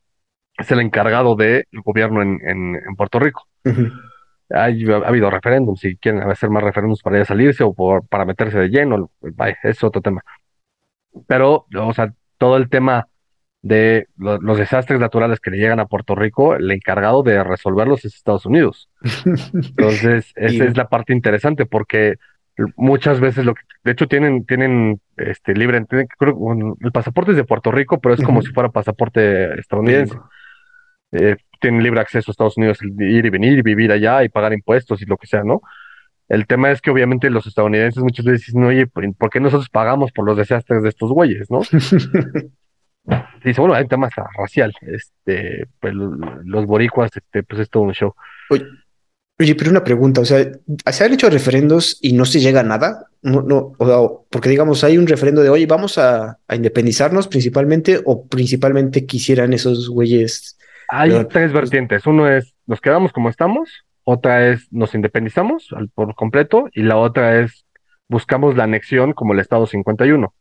[0.56, 3.48] es el encargado del gobierno en, en, Puerto Rico.
[4.54, 8.56] ha, habido referéndums, si quieren hacer más referéndums para ya salirse o por, para meterse
[8.56, 9.10] de lleno,
[9.64, 10.22] es otro tema.
[11.26, 13.08] Pero, o sea, todo el tema
[13.60, 18.14] de los desastres naturales que le llegan a Puerto Rico, el encargado de resolverlos es
[18.14, 18.88] Estados Unidos.
[19.54, 22.14] Entonces, esa es la parte interesante porque
[22.76, 27.70] muchas veces lo que, de hecho tienen, tienen este libre, el pasaporte es de Puerto
[27.70, 30.16] Rico, pero es como si fuera pasaporte estadounidense.
[31.12, 34.52] Eh, tienen libre acceso a Estados Unidos, ir y venir y vivir allá y pagar
[34.52, 35.60] impuestos y lo que sea, ¿no?
[36.28, 40.12] El tema es que obviamente los estadounidenses muchas veces dicen, oye, ¿por qué nosotros pagamos
[40.12, 41.60] por los desastres de estos güeyes, no?
[43.44, 47.92] Dice, bueno, hay un tema racial, este, pues los boricuas, este, pues es todo un
[47.92, 48.14] show.
[49.38, 50.46] Oye, pero una pregunta, o sea,
[50.90, 53.06] ¿se han hecho referendos y no se llega a nada?
[53.22, 58.26] No, no, o porque digamos, hay un referendo de, oye, vamos a, independizarnos principalmente, o
[58.26, 60.58] principalmente quisieran esos güeyes.
[60.88, 62.06] Hay tres vertientes.
[62.06, 67.40] Uno es nos quedamos como estamos, otra es nos independizamos por completo y la otra
[67.40, 67.64] es
[68.08, 70.32] buscamos la anexión como el Estado 51.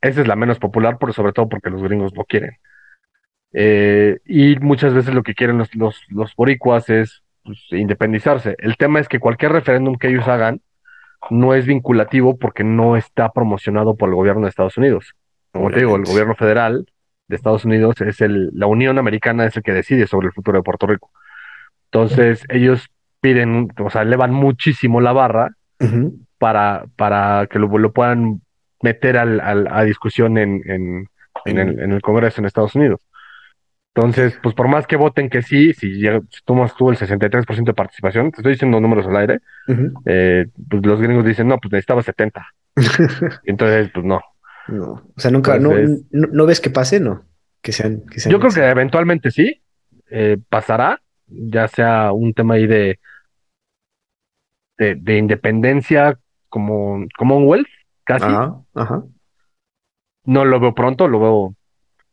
[0.00, 2.56] Esa es la menos popular, pero sobre todo porque los gringos no quieren.
[3.52, 5.70] Eh, y muchas veces lo que quieren los,
[6.08, 8.56] los, boricuas es pues, independizarse.
[8.58, 10.60] El tema es que cualquier referéndum que ellos hagan
[11.30, 15.14] no es vinculativo porque no está promocionado por el gobierno de Estados Unidos.
[15.52, 16.86] Como te digo, el gobierno federal
[17.28, 20.58] de Estados Unidos es el, la Unión Americana es el que decide sobre el futuro
[20.58, 21.10] de Puerto Rico.
[21.86, 22.88] Entonces, ellos
[23.20, 25.50] piden, o sea, elevan muchísimo la barra
[26.38, 28.40] para, para que lo, lo puedan
[28.82, 31.08] meter al, a discusión en, en,
[31.44, 33.00] el, en, el, Congreso en Estados Unidos.
[33.94, 36.02] Entonces, pues por más que voten que sí, si,
[36.46, 39.40] tomas tú el 63% de participación, te estoy diciendo números al aire,
[40.06, 42.46] eh, pues los gringos dicen, no, pues necesitaba 70.
[43.44, 44.20] Entonces, pues no.
[44.68, 45.72] No, o sea, nunca, no,
[46.10, 47.24] no, ves que pase, ¿no?
[47.60, 49.60] Que sean, que sean Yo creo que eventualmente sí,
[50.08, 52.98] eh, pasará, ya sea un tema ahí de,
[54.78, 56.18] de, de independencia
[56.48, 57.68] como Commonwealth,
[58.04, 58.26] casi.
[58.74, 59.04] Ajá,
[60.24, 61.56] No lo veo pronto, lo veo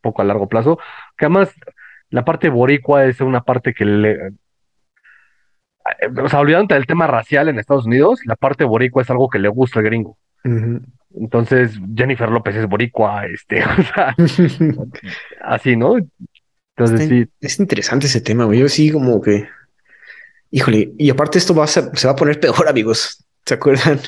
[0.00, 0.78] poco a largo plazo.
[1.16, 1.54] Que además,
[2.10, 4.18] la parte boricua es una parte que le.
[6.22, 9.38] O sea, olvidándote del tema racial en Estados Unidos, la parte boricua es algo que
[9.38, 10.16] le gusta al gringo.
[11.14, 14.14] Entonces, Jennifer López es boricua, este, o sea,
[15.42, 15.96] así, ¿no?
[16.76, 17.26] Entonces, sí.
[17.40, 18.60] Es interesante ese tema, güey.
[18.60, 19.48] Yo sí, como que.
[20.50, 23.24] Híjole, y aparte esto va a se va a poner peor, amigos.
[23.44, 24.00] ¿Se acuerdan?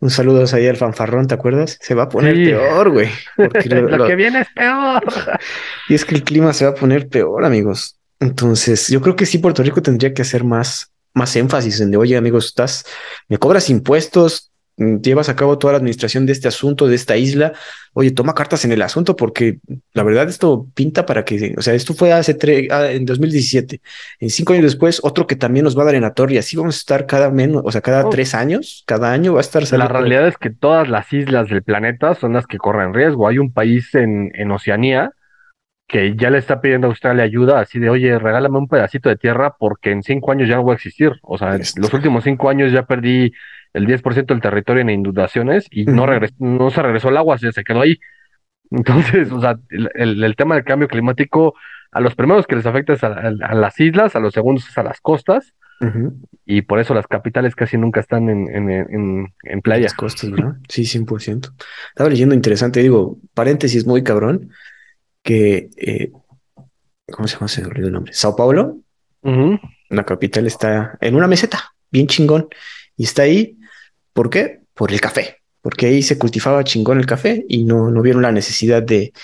[0.00, 1.76] Un saludo ahí al fanfarrón, ¿te acuerdas?
[1.80, 3.10] Se va a poner peor, güey.
[3.36, 5.04] Lo, que viene es peor.
[5.88, 7.98] Y es que el clima se va a poner peor, amigos.
[8.18, 11.98] Entonces, yo creo que sí, Puerto Rico tendría que hacer más, más énfasis en de,
[11.98, 12.86] oye, amigos, estás,
[13.28, 14.49] me cobras impuestos,
[15.02, 17.52] llevas a cabo toda la administración de este asunto, de esta isla,
[17.92, 19.58] oye, toma cartas en el asunto porque
[19.92, 23.80] la verdad esto pinta para que, o sea, esto fue hace tres, ah, en 2017,
[24.20, 26.38] en cinco años después, otro que también nos va a dar en la torre y
[26.38, 28.10] así vamos a estar cada menos, o sea, cada oh.
[28.10, 29.92] tres años, cada año va a estar saliendo.
[29.92, 33.28] La realidad es que todas las islas del planeta son las que corren riesgo.
[33.28, 35.12] Hay un país en, en Oceanía
[35.90, 39.16] que ya le está pidiendo a Australia ayuda, así de, oye, regálame un pedacito de
[39.16, 41.12] tierra porque en cinco años ya no voy a existir.
[41.22, 43.32] O sea, en los últimos cinco años ya perdí
[43.72, 46.06] el 10% del territorio en inundaciones y no,
[46.38, 47.98] no se regresó el agua, se quedó ahí.
[48.70, 51.54] Entonces, o sea, el, el, tema del cambio climático,
[51.90, 54.84] a los primeros que les afecta es a, las islas, a los segundos es a
[54.84, 55.54] las costas,
[56.44, 59.94] y por eso las capitales casi nunca están en, en, en, en playas.
[59.94, 60.56] costas, ¿verdad?
[60.68, 61.52] Sí, 100%.
[61.88, 64.50] Estaba leyendo interesante, digo, paréntesis muy cabrón,
[65.22, 66.12] que, eh,
[67.10, 67.48] ¿cómo se llama?
[67.48, 68.12] Se me el nombre.
[68.12, 68.76] Sao Paulo,
[69.88, 72.48] la capital está en una meseta, bien chingón,
[72.94, 73.56] y está ahí
[74.20, 74.60] ¿Por qué?
[74.74, 78.30] Por el café, porque ahí se cultivaba chingón el café y no, no vieron la
[78.30, 79.14] necesidad de,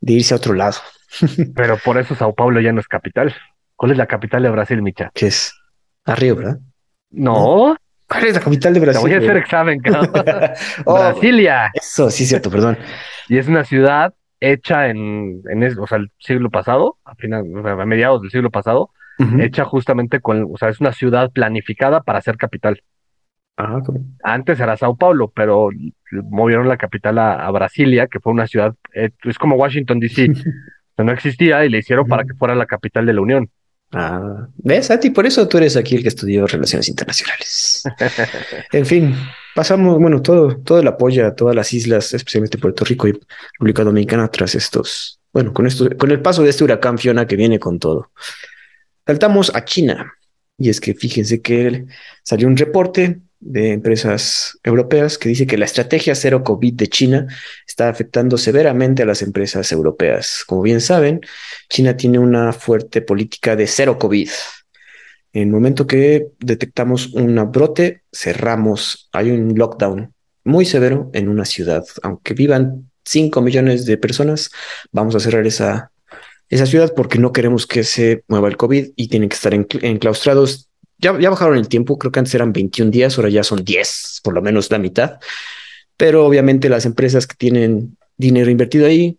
[0.00, 0.80] irse a otro lado.
[1.54, 3.32] Pero por eso Sao Paulo ya no es capital.
[3.76, 5.12] ¿Cuál es la capital de Brasil, Micha?
[5.14, 5.54] Que es
[6.04, 6.58] Río, ¿verdad?
[7.12, 7.76] No.
[8.08, 9.00] ¿Cuál es la capital de Brasil?
[9.02, 9.80] voy a hacer examen,
[10.84, 11.70] oh, Brasilia.
[11.72, 12.76] Eso, sí, cierto, perdón.
[13.28, 17.44] y es una ciudad hecha en, en el, o sea, el siglo pasado, a, final,
[17.64, 18.90] a mediados del siglo pasado,
[19.38, 22.82] hecha justamente con, o sea, es una ciudad planificada para ser capital.
[24.22, 25.70] Antes era Sao Paulo, pero
[26.10, 30.32] movieron la capital a, Brasilia, que fue una ciudad, eh, es como Washington, D.C.,
[30.98, 33.50] no existía y le hicieron para que fuera la capital de la Unión.
[33.92, 37.82] Ah, ¿ves, ti Por eso tú eres aquí el que estudió Relaciones Internacionales.
[38.72, 39.14] en fin,
[39.54, 43.18] pasamos, bueno, todo, todo el apoyo a todas las islas, especialmente Puerto Rico y
[43.54, 47.36] República Dominicana, tras estos, bueno, con esto, con el paso de este huracán Fiona que
[47.36, 48.10] viene con todo.
[49.06, 50.12] Saltamos a China.
[50.56, 51.86] Y es que fíjense que
[52.22, 57.26] salió un reporte de empresas europeas que dice que la estrategia cero COVID de China
[57.66, 60.44] está afectando severamente a las empresas europeas.
[60.46, 61.20] Como bien saben,
[61.68, 64.28] China tiene una fuerte política de cero COVID.
[65.32, 69.08] En el momento que detectamos un brote, cerramos.
[69.12, 70.12] Hay un lockdown
[70.44, 71.84] muy severo en una ciudad.
[72.02, 74.50] Aunque vivan 5 millones de personas,
[74.92, 75.92] vamos a cerrar esa,
[76.48, 80.69] esa ciudad porque no queremos que se mueva el COVID y tienen que estar enclaustrados
[81.00, 84.34] ya, bajaron el tiempo, creo que antes eran 21 días, ahora ya son 10, por
[84.34, 85.18] lo menos la mitad.
[85.96, 89.18] Pero obviamente las empresas que tienen dinero invertido ahí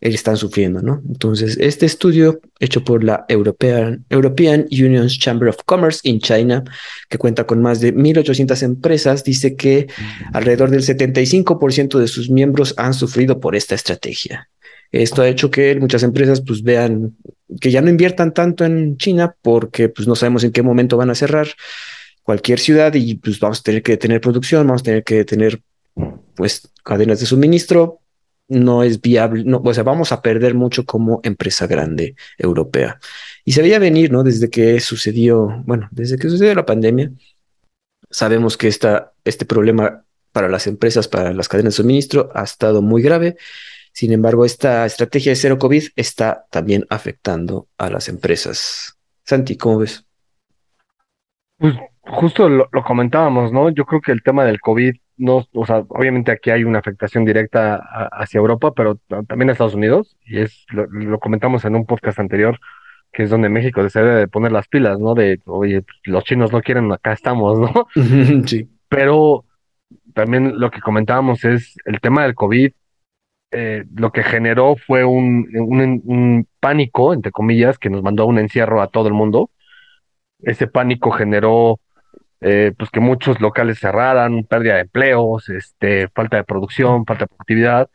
[0.00, 1.00] están sufriendo, ¿no?
[1.08, 6.64] Entonces, este estudio hecho por la European, European Union's Chamber of Commerce in China,
[7.08, 9.86] que cuenta con más de 1.800 empresas, dice que
[10.32, 14.50] alrededor del 75% de sus miembros han sufrido por esta estrategia.
[14.92, 17.16] Esto ha hecho que muchas empresas pues vean
[17.60, 21.10] que ya no inviertan tanto en China porque pues no sabemos en qué momento van
[21.10, 21.48] a cerrar
[22.22, 25.60] cualquier ciudad y pues vamos a tener que tener producción, vamos a tener que tener
[26.34, 28.00] pues cadenas de suministro,
[28.48, 32.98] no es viable, no, o sea, vamos a perder mucho como empresa grande europea.
[33.44, 34.22] Y se veía venir, ¿no?
[34.22, 37.10] Desde que sucedió, bueno, desde que sucedió la pandemia,
[38.10, 42.82] sabemos que esta, este problema para las empresas, para las cadenas de suministro, ha estado
[42.82, 43.36] muy grave.
[43.92, 48.98] Sin embargo, esta estrategia de cero COVID está también afectando a las empresas.
[49.24, 50.06] Santi, ¿cómo ves?
[51.58, 53.70] Pues justo lo, comentábamos, ¿no?
[53.70, 57.24] Yo creo que el tema del COVID, no, o sea, obviamente aquí hay una afectación
[57.24, 57.76] directa
[58.12, 62.58] hacia Europa, pero también a Estados Unidos, y es, lo, comentamos en un podcast anterior,
[63.12, 65.14] que es donde México se debe de poner las pilas, ¿no?
[65.14, 67.86] De, oye, los chinos no quieren, acá estamos, ¿no?
[68.46, 68.68] Sí.
[68.88, 69.44] Pero
[70.14, 72.72] también lo que comentábamos es el tema del COVID,
[73.52, 78.38] eh, lo que generó fue un, un, pánico, entre comillas, que nos mandó a un
[78.38, 79.50] encierro a todo el mundo.
[80.40, 81.80] Ese pánico generó
[82.40, 87.28] eh, pues que muchos locales cerraran, pérdida de empleos, este, falta de producción, falta de
[87.28, 87.90] productividad,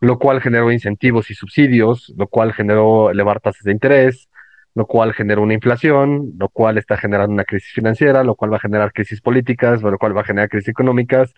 [0.00, 4.28] lo cual generó incentivos y subsidios, lo cual generó elevar tasas de interés,
[4.74, 8.58] lo cual generó una inflación, lo cual está generando una crisis financiera, lo cual va
[8.58, 11.32] a generar crisis políticas, lo cual va a generar crisis económicas,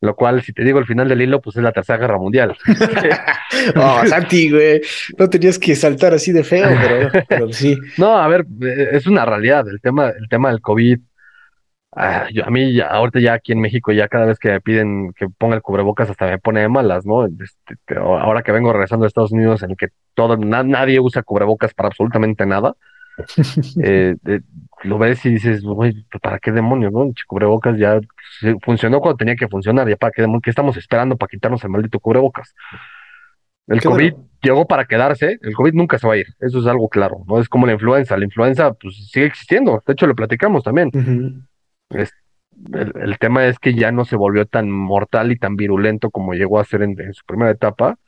[0.00, 2.56] lo cual, si te digo el final del hilo, pues es la tercera guerra mundial.
[3.76, 4.80] oh, Santi, güey,
[5.18, 6.68] no tenías que saltar así de feo,
[7.28, 7.76] pero, sí.
[7.98, 9.66] No, a ver, eh, es una realidad.
[9.68, 10.98] El tema, el tema del COVID
[12.00, 14.60] Ah, yo, a mí, ya, ahorita ya aquí en México, ya cada vez que me
[14.60, 17.26] piden que ponga el cubrebocas, hasta me pone de malas, ¿no?
[17.26, 21.72] Este, ahora que vengo regresando a Estados Unidos, en el que todo, nadie usa cubrebocas
[21.74, 22.74] para absolutamente nada,
[23.82, 24.16] eh,
[24.84, 27.04] lo ves y dices, uy, ¿para qué demonios, no?
[27.04, 28.00] El cubrebocas ya
[28.62, 31.70] funcionó cuando tenía que funcionar, ya para qué demonios, ¿qué estamos esperando para quitarnos el
[31.70, 32.54] maldito cubrebocas?
[33.66, 36.88] El COVID llegó para quedarse, el COVID nunca se va a ir, eso es algo
[36.88, 37.38] claro, ¿no?
[37.38, 40.90] Es como la influenza, la influenza pues sigue existiendo, de hecho lo platicamos también.
[41.90, 46.58] el, tema es que ya no se volvió tan mortal y tan virulento como llegó
[46.58, 47.98] a ser en, su primera etapa.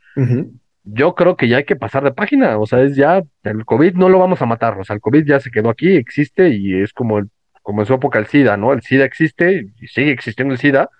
[0.93, 3.95] Yo creo que ya hay que pasar de página, o sea, es ya, el COVID
[3.95, 6.81] no lo vamos a matar, o sea, el COVID ya se quedó aquí, existe y
[6.81, 7.21] es como,
[7.63, 8.73] como en su época el SIDA, ¿no?
[8.73, 10.91] El SIDA existe y sigue existiendo el SIDA,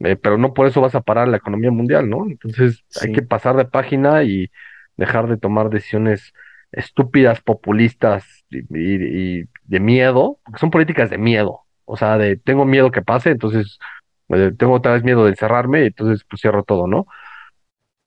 [0.00, 2.26] eh, pero no por eso vas a parar la economía mundial, ¿no?
[2.26, 4.50] Entonces hay que pasar de página y
[4.96, 6.32] dejar de tomar decisiones
[6.72, 8.58] estúpidas, populistas y,
[9.40, 13.30] y de miedo, porque son políticas de miedo, o sea, de tengo miedo que pase,
[13.30, 13.78] entonces
[14.30, 17.06] eh, tengo otra vez miedo de encerrarme, entonces pues cierro todo, ¿no?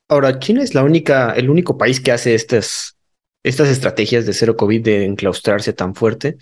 [0.08, 2.98] Ahora, China es la única, el único país que hace estas,
[3.44, 6.38] estas estrategias de cero COVID de enclaustrarse tan fuerte.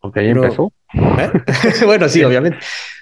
[0.00, 0.72] Ok, empezó.
[0.94, 1.30] ¿Eh?
[1.84, 2.58] bueno, sí, obviamente.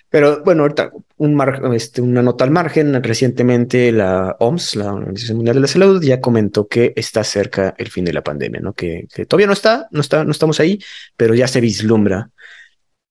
[0.08, 3.02] Pero bueno, ahorita un este, una nota al margen.
[3.02, 7.90] Recientemente la OMS, la Organización Mundial de la Salud, ya comentó que está cerca el
[7.90, 8.74] fin de la pandemia, ¿no?
[8.74, 10.78] Que, que todavía no está, no está, no estamos ahí,
[11.16, 12.30] pero ya se vislumbra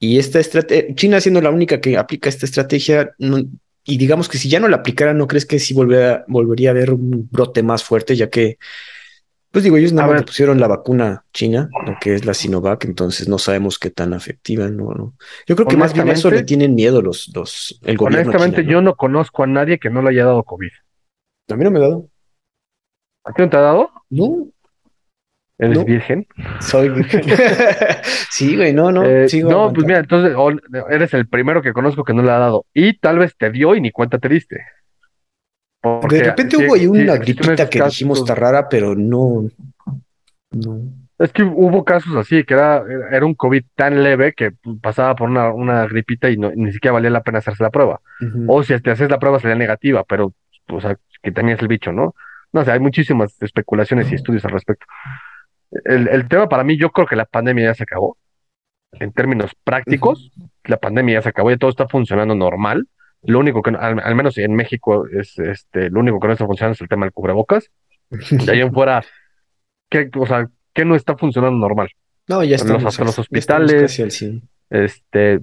[0.04, 3.16] y esta estrategia, China siendo la única que aplica esta estrategia,
[3.86, 6.72] y digamos que si ya no la aplicara, ¿no crees que sí volvería, volvería a
[6.72, 8.16] haber un brote más fuerte?
[8.16, 8.58] Ya que,
[9.52, 13.28] pues digo, ellos nada más pusieron la vacuna china, lo que es la Sinovac, entonces
[13.28, 15.14] no sabemos qué tan afectiva, ¿no?
[15.46, 18.32] Yo creo que más bien eso le tienen miedo los, los el gobierno.
[18.32, 20.72] Honestamente, yo no conozco a nadie que no le haya dado COVID.
[21.50, 22.10] A mí no me ha dado.
[23.26, 23.90] ¿A ti no te ha dado?
[24.10, 24.48] No.
[25.64, 26.28] ¿Eres virgen?
[26.60, 27.22] Soy virgen.
[28.30, 29.04] sí, güey, no, no.
[29.06, 30.36] Eh, no, pues mira, entonces
[30.90, 32.66] eres el primero que conozco que no le ha dado.
[32.74, 34.66] Y tal vez te dio y ni cuenta te diste.
[35.82, 39.50] Porque de repente hubo ahí una gripita que dijimos está rara, pero no.
[40.52, 40.80] No.
[41.20, 44.52] Es que hubo casos así, que era, era un COVID tan leve que
[44.82, 48.02] pasaba por una, una gripita y no, ni siquiera valía la pena hacerse la prueba.
[48.48, 50.34] O si te haces la prueba sería negativa, pero,
[50.70, 52.16] o sea, que tenías el bicho, ¿no?
[52.52, 54.86] No sé, hay muchísimas especulaciones y estudios al respecto
[55.86, 58.18] el, tema para mí, yo creo que la pandemia ya se acabó.
[58.94, 60.32] En términos prácticos,
[60.66, 62.88] la pandemia ya se acabó, y todo está funcionando normal.
[63.24, 66.74] Lo único que, al, menos en México, es este, lo único que no está funcionando
[66.74, 67.70] es el tema del cubrebocas.
[68.10, 69.04] De ahí en fuera,
[69.90, 71.90] ¿qué, o sea, ¿qué no está funcionando normal?
[72.28, 74.00] No, ya estamos, los, los hospitales,
[74.70, 75.40] este,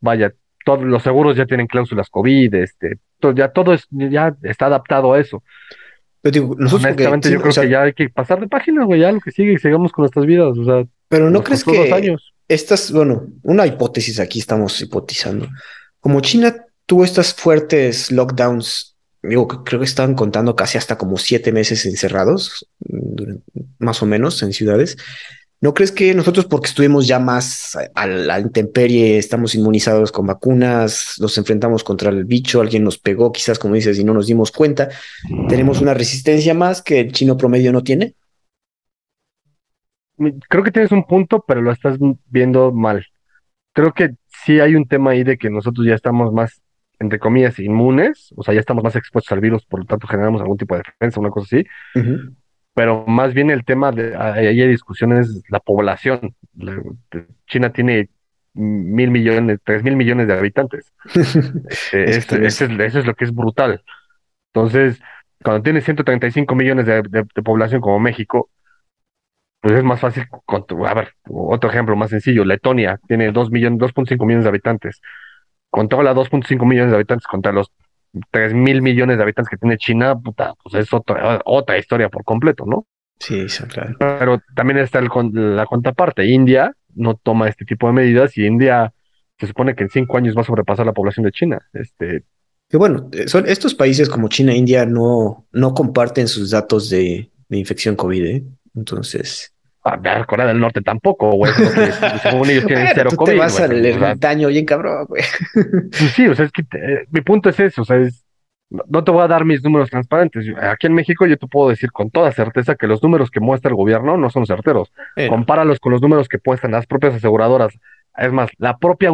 [0.00, 0.32] vaya,
[0.64, 2.98] todos los seguros ya tienen cláusulas COVID, este,
[3.34, 5.42] ya todo es, ya está adaptado a eso.
[6.28, 9.10] Pero digo, nosotros Honestamente, yo creo que ya hay que pasar de página, güey, ya
[9.10, 10.84] lo que sigue y sigamos con nuestras vidas, o sea.
[11.08, 12.34] Pero no crees que años.
[12.48, 15.48] estas, bueno, una hipótesis aquí estamos hipotizando.
[16.00, 16.54] Como China
[16.84, 22.68] tuvo estas fuertes lockdowns, digo, creo que estaban contando casi hasta como siete meses encerrados,
[23.78, 24.98] más o menos en ciudades.
[25.60, 31.16] ¿No crees que nosotros, porque estuvimos ya más a la intemperie, estamos inmunizados con vacunas,
[31.18, 34.52] nos enfrentamos contra el bicho, alguien nos pegó, quizás como dices, y no nos dimos
[34.52, 34.88] cuenta,
[35.48, 38.14] tenemos una resistencia más que el chino promedio no tiene?
[40.48, 43.04] Creo que tienes un punto, pero lo estás viendo mal.
[43.72, 44.10] Creo que
[44.44, 46.62] sí hay un tema ahí de que nosotros ya estamos más,
[47.00, 50.40] entre comillas, inmunes, o sea, ya estamos más expuestos al virus, por lo tanto generamos
[50.40, 51.66] algún tipo de defensa, una cosa así
[52.78, 56.36] pero más bien el tema de ahí hay discusiones la población.
[57.48, 58.08] China tiene
[58.54, 60.92] mil millones, tres mil millones de habitantes.
[61.92, 63.82] Este, eso, es, lo que es brutal.
[64.54, 65.00] Entonces,
[65.42, 67.02] cuando tienes 135 millones de,
[67.42, 68.48] población como México,
[69.60, 70.28] pues es más fácil.
[70.86, 75.00] A ver, otro ejemplo más sencillo: Letonia tiene 2 millones, 2.5 millones de habitantes.
[75.68, 77.72] Controla 2.5 millones de habitantes contra los
[78.30, 82.24] 3 mil millones de habitantes que tiene China, puta, pues es otra, otra historia por
[82.24, 82.86] completo, ¿no?
[83.18, 83.96] Sí, claro.
[83.98, 86.26] Pero también está el, la contraparte.
[86.26, 88.92] India no toma este tipo de medidas y India
[89.38, 91.58] se supone que en cinco años va a sobrepasar la población de China.
[91.72, 92.24] Este,
[92.68, 96.90] que bueno, eh, son estos países como China e India no, no comparten sus datos
[96.90, 98.44] de, de infección COVID, ¿eh?
[98.74, 99.52] Entonces.
[99.88, 101.52] Ah, Corea del Norte tampoco, güey.
[102.22, 103.32] según ellos tienen cero COVID.
[103.32, 105.22] Te vas al ermitaño bien cabrón, güey.
[105.52, 108.24] Pues sí, o sea, es que eh, mi punto es eso, o sea, es,
[108.70, 110.46] no te voy a dar mis números transparentes.
[110.60, 113.70] Aquí en México yo te puedo decir con toda certeza que los números que muestra
[113.70, 114.92] el gobierno no son certeros.
[115.28, 117.78] Compáralos con los números que muestran las propias aseguradoras
[118.18, 119.10] es más, la propia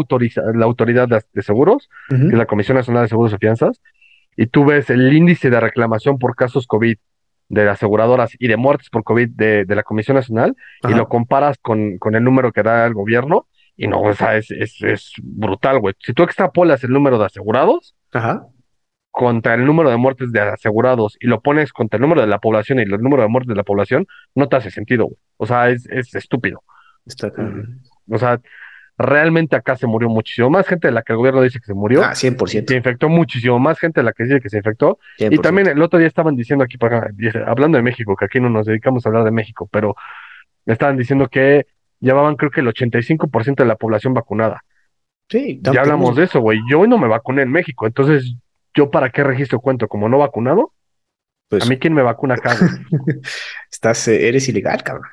[0.54, 3.80] la autoridad de, seguros, que es la Comisión Nacional de Seguros y Fianzas,
[4.36, 6.96] y tú ves el índice de reclamación por casos COVID
[7.48, 10.56] de aseguradoras y de muertes por COVID de, la Comisión Nacional,
[10.88, 14.36] y lo comparas con, con, el número que da el gobierno, y no, o sea,
[14.36, 15.94] es, es, brutal, güey.
[15.98, 17.96] Si tú extrapolas el número de asegurados
[19.10, 22.38] contra el número de muertes de asegurados y lo pones contra el número de la
[22.38, 25.18] población y el número de muertes de la población, no te hace sentido, güey.
[25.36, 26.62] O sea, es, es estúpido.
[27.06, 27.30] Está
[28.08, 28.40] O sea,
[28.96, 31.74] realmente acá se murió muchísimo más gente de la que el gobierno dice que se
[31.74, 32.02] murió.
[32.04, 32.68] Ah, 100%.
[32.68, 34.98] Se infectó muchísimo más gente de la que dice que se infectó.
[35.18, 36.78] Y también el otro día estaban diciendo aquí,
[37.46, 39.96] hablando de México, que aquí no nos dedicamos a hablar de México, pero
[40.66, 41.66] estaban diciendo que
[42.00, 44.62] llevaban creo que el 85% de la población vacunada.
[45.28, 46.60] Sí, ya hablamos de eso, güey.
[46.70, 48.36] Yo no me vacuné en México, entonces,
[48.74, 49.88] ¿yo para qué registro cuento?
[49.88, 50.72] ¿Como no vacunado?
[51.48, 52.56] Pues, ¿A mí quién me vacuna acá?
[53.70, 55.08] Estás, eh, eres ilegal, cabrón.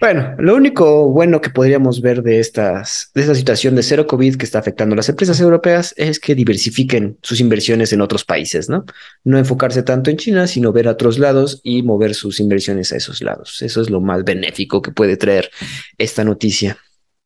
[0.00, 4.36] Bueno, lo único bueno que podríamos ver de, estas, de esta situación de cero COVID
[4.36, 8.70] que está afectando a las empresas europeas es que diversifiquen sus inversiones en otros países,
[8.70, 8.84] ¿no?
[9.24, 12.96] No enfocarse tanto en China, sino ver a otros lados y mover sus inversiones a
[12.96, 13.60] esos lados.
[13.60, 15.50] Eso es lo más benéfico que puede traer
[15.98, 16.78] esta noticia.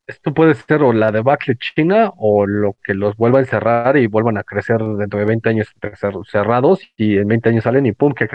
[0.09, 4.09] Esto puede ser o la debacle China o lo que los vuelva a encerrar y
[4.09, 5.68] vuelvan a crecer dentro de 20 años
[6.28, 8.26] cerrados y en 20 años salen y pum, que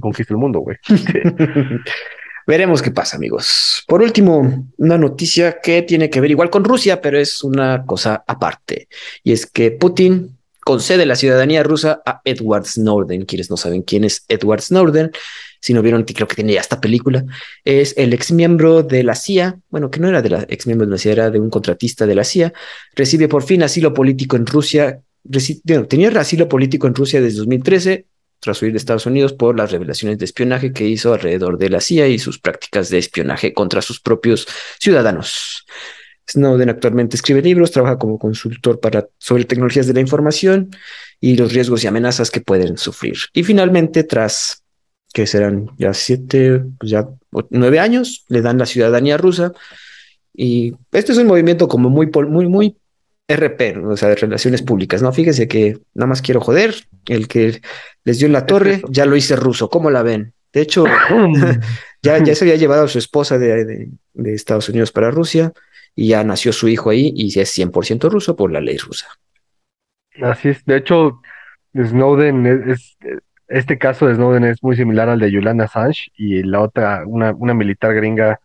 [0.00, 0.76] conquista el mundo, güey.
[2.46, 3.82] Veremos qué pasa, amigos.
[3.86, 8.22] Por último, una noticia que tiene que ver igual con Rusia, pero es una cosa
[8.26, 8.88] aparte.
[9.22, 13.24] Y es que Putin concede la ciudadanía rusa a Edward Snowden.
[13.24, 15.12] Quienes no saben quién es Edward Snowden,
[15.60, 17.24] si no vieron, creo que tiene ya esta película,
[17.64, 20.86] es el ex miembro de la CIA, bueno, que no era de la ex miembro
[20.86, 22.52] de la CIA, era de un contratista de la CIA,
[22.94, 25.00] recibe por fin asilo político en Rusia,
[25.88, 28.06] tenía asilo político en Rusia desde 2013,
[28.44, 31.80] tras huir de Estados Unidos por las revelaciones de espionaje que hizo alrededor de la
[31.80, 34.46] CIA y sus prácticas de espionaje contra sus propios
[34.78, 35.64] ciudadanos.
[36.30, 40.70] Snowden actualmente escribe libros, trabaja como consultor para, sobre tecnologías de la información
[41.20, 43.16] y los riesgos y amenazas que pueden sufrir.
[43.32, 44.62] Y finalmente, tras
[45.14, 47.08] que serán ya siete, pues ya
[47.48, 49.52] nueve años, le dan la ciudadanía rusa.
[50.34, 52.76] Y este es un movimiento como muy, muy, muy
[53.26, 55.12] RP, o sea, de relaciones públicas, ¿no?
[55.12, 56.74] Fíjese que nada más quiero joder,
[57.06, 57.60] el que
[58.04, 60.34] les dio la torre, ya lo hice ruso, ¿cómo la ven?
[60.52, 60.84] De hecho,
[62.02, 65.52] ya, ya se había llevado a su esposa de, Estados Unidos para Rusia
[65.96, 69.06] y ya nació su hijo ahí y es 100% ruso por la ley rusa.
[70.22, 71.20] Así es, de hecho,
[71.74, 72.96] Snowden es,
[73.48, 77.32] este caso de Snowden es muy similar al de Julian Assange y la otra, una,
[77.32, 78.40] una militar gringa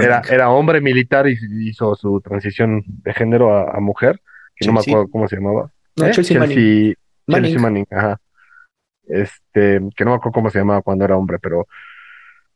[0.00, 1.36] era, era, hombre militar y
[1.68, 4.20] hizo su transición de género a, mujer,
[4.54, 5.70] que no me acuerdo cómo se llamaba.
[5.96, 6.10] No, ¿Eh?
[6.10, 6.94] Chelsea, Manning.
[7.28, 7.86] Chelsea Manning.
[7.90, 8.20] ajá.
[9.08, 11.66] Este, que no me acuerdo cómo se llamaba cuando era hombre, pero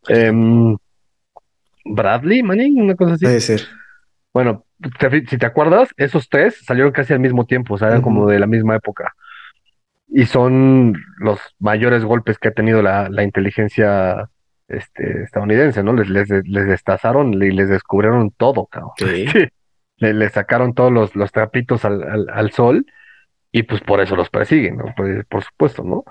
[0.08, 0.76] em,
[1.84, 3.24] Bradley Manning, una cosa así.
[3.24, 3.62] Puede ser.
[4.32, 4.64] Bueno,
[5.28, 8.38] si te acuerdas, esos tres salieron casi al mismo tiempo, o sea, eran como de
[8.38, 9.14] la misma época.
[10.08, 14.28] Y son los mayores golpes que ha tenido la, la inteligencia
[14.70, 15.92] este, estadounidense, ¿no?
[15.92, 18.92] Les, les, les destazaron y les descubrieron todo, cabrón.
[18.98, 19.26] Sí.
[20.00, 22.86] le, sacaron todos los, los trapitos al, al, sol
[23.52, 24.86] y pues por eso los persiguen, ¿no?
[24.96, 26.04] Pues, por supuesto, ¿no?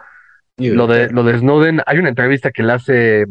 [0.59, 3.25] lo de, lo de Snowden, hay una entrevista que le hace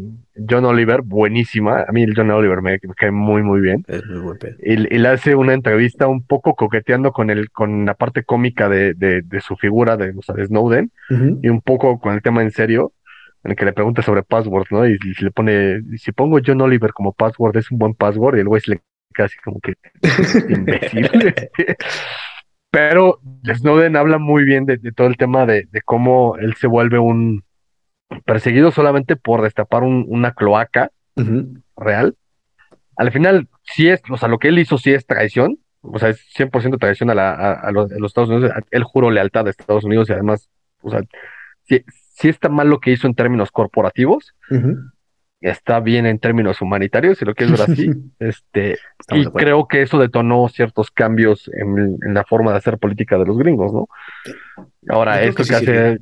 [0.49, 1.85] John Oliver, buenísima.
[1.87, 3.85] A mí el John Oliver me, cae muy, muy bien.
[3.87, 7.85] Es muy buen y, y, le hace una entrevista un poco coqueteando con el, con
[7.85, 10.91] la parte cómica de, de, de su figura de, o sea, de Snowden
[11.43, 12.93] y un poco con el tema en serio
[13.45, 14.87] en el que le pregunta sobre password, ¿no?
[14.87, 18.41] Y, si le pone, si pongo John Oliver como password, es un buen password, y
[18.41, 18.81] el güey se le
[19.13, 19.75] casi como que
[20.49, 21.09] imbécil.
[22.71, 27.43] Pero Snowden habla muy bien de, todo el tema de, cómo él se vuelve un,
[28.25, 30.91] perseguido solamente por destapar una cloaca
[31.77, 32.15] real.
[32.97, 36.11] Al final, sí es, o sea, lo que él hizo sí es traición, o sea,
[36.11, 38.53] es 100% traición a, la, a, los, Estados Unidos.
[38.71, 40.51] Él juró lealtad a Estados Unidos y además,
[40.83, 41.01] o sea,
[41.65, 41.85] sí,
[42.27, 44.35] está mal lo que hizo en términos corporativos.
[45.41, 47.91] Está bien en términos humanitarios, si lo quieres ver así.
[48.19, 48.79] este,
[49.13, 53.39] y creo que eso detonó ciertos cambios en, la forma de hacer política de los
[53.39, 53.89] gringos, ¿no?
[54.89, 55.99] Ahora, esto que, hace,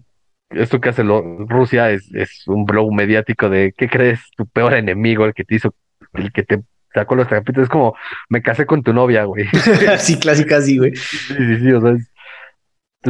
[0.50, 4.20] esto que hace Rusia es, es un blow mediático de ¿qué crees?
[4.36, 5.74] Tu peor enemigo, el que te hizo,
[6.14, 6.62] el que te
[6.94, 7.64] sacó los trapitos.
[7.64, 7.94] Es como,
[8.30, 9.46] me casé con tu novia, güey.
[9.98, 10.96] sí, clásica, sí, güey.
[10.96, 11.94] Sí, sí, sí, o sea,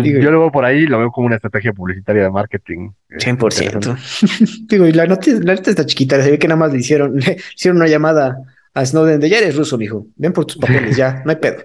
[0.02, 2.90] yo lo veo por ahí lo veo como una estrategia publicitaria de marketing.
[3.10, 4.66] 100%.
[4.68, 7.16] Digo, y la noticia, la nota está chiquita, se ve que nada más le hicieron,
[7.18, 8.38] le hicieron una llamada
[8.76, 10.06] a Snowden de ya eres ruso, mijo.
[10.16, 11.62] Ven por tus papeles, ya, no hay pedo.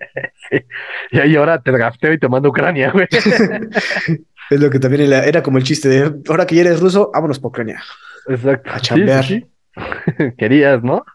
[1.11, 3.07] Y ahí ahora te gafteo y te mando Ucrania, güey.
[4.49, 7.39] es lo que también era, como el chiste de ahora que ya eres ruso, vámonos
[7.39, 7.81] por Ucrania.
[8.27, 8.69] Exacto.
[8.71, 9.25] A chambear.
[10.37, 11.05] Querías, ¿no?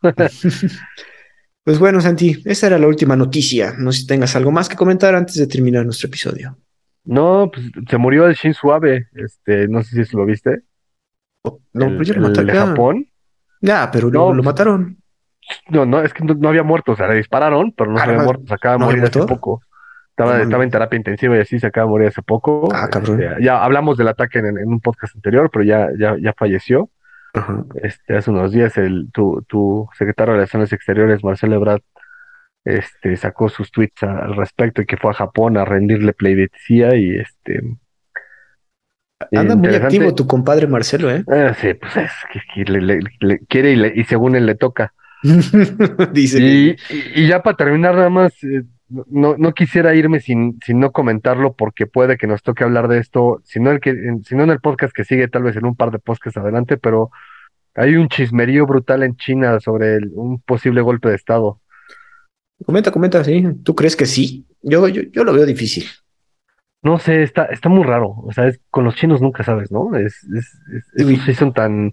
[1.64, 3.75] pues bueno, Santi, esa era la última noticia.
[3.79, 6.59] No sé si tengas algo más que comentar antes de terminar nuestro episodio.
[7.07, 10.63] No, pues se murió el Shin Suave, este, no sé si lo viste.
[11.45, 12.69] No, pero ya lo mataron.
[12.69, 13.07] Japón.
[13.61, 14.99] Ya, pero no, lo, pues, mataron.
[15.69, 18.23] No, no, es que no, había muerto, o sea, le dispararon, pero no se había
[18.23, 19.61] muerto, se acaba de morir hace poco.
[20.11, 22.69] Estaba, estaba en terapia intensiva y así se acaba de morir hace poco.
[22.75, 23.23] Ah, cabrón.
[23.23, 26.91] Este, ya hablamos del ataque en, en, un podcast anterior, pero ya, ya, ya falleció.
[27.83, 31.83] Este, hace unos días el, tu, tu secretario de Relaciones Exteriores, Marcelo Ebrard,
[32.67, 37.17] este, sacó sus tweets al respecto y que fue a Japón a rendirle pleitesía y
[37.17, 37.62] este...
[39.33, 41.25] Anda muy activo tu compadre Marcelo, ¿eh?
[41.29, 42.11] Ah, sí, pues es
[42.55, 44.93] que, le, quiere y, y, según él le toca.
[46.12, 46.39] Dice.
[46.39, 46.77] Y,
[47.14, 51.55] y, ya para terminar, nada más, eh, no, no quisiera irme sin, sin no comentarlo
[51.55, 53.95] porque puede que nos toque hablar de esto, si no, el que,
[54.25, 56.77] si no en el podcast que sigue, tal vez en un par de podcasts adelante,
[56.77, 57.11] pero
[57.75, 61.61] hay un chismerío brutal en China sobre un posible golpe de Estado.
[62.65, 63.45] Comenta, comenta, sí.
[63.63, 64.47] ¿Tú crees que sí?
[64.63, 65.85] Yo, yo, yo lo veo difícil.
[66.83, 68.15] No sé, está, está muy raro.
[68.25, 69.97] O sea, es, con los chinos nunca sabes, ¿no?
[69.97, 71.93] Es, es, sí son tan.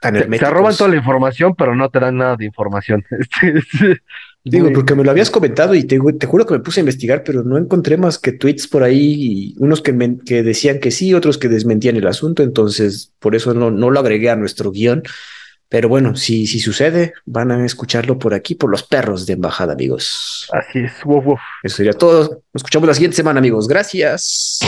[0.00, 3.04] tan te, te, roban toda la información, pero no te dan nada de información.
[4.44, 7.22] Digo, porque me lo habías comentado y te, te, juro que me puse a investigar,
[7.24, 11.38] pero no encontré más que tweets por ahí, unos que, que decían que sí, otros
[11.38, 15.02] que desmentían el asunto, entonces por eso no, no lo agregué a nuestro guion.
[15.68, 19.72] Pero bueno, si, si sucede, van a escucharlo por aquí, por los perros de embajada,
[19.72, 20.48] amigos.
[20.52, 20.92] Así es.
[21.62, 22.42] Eso sería todo.
[22.52, 23.66] Nos escuchamos la siguiente semana, amigos.
[23.66, 24.60] Gracias.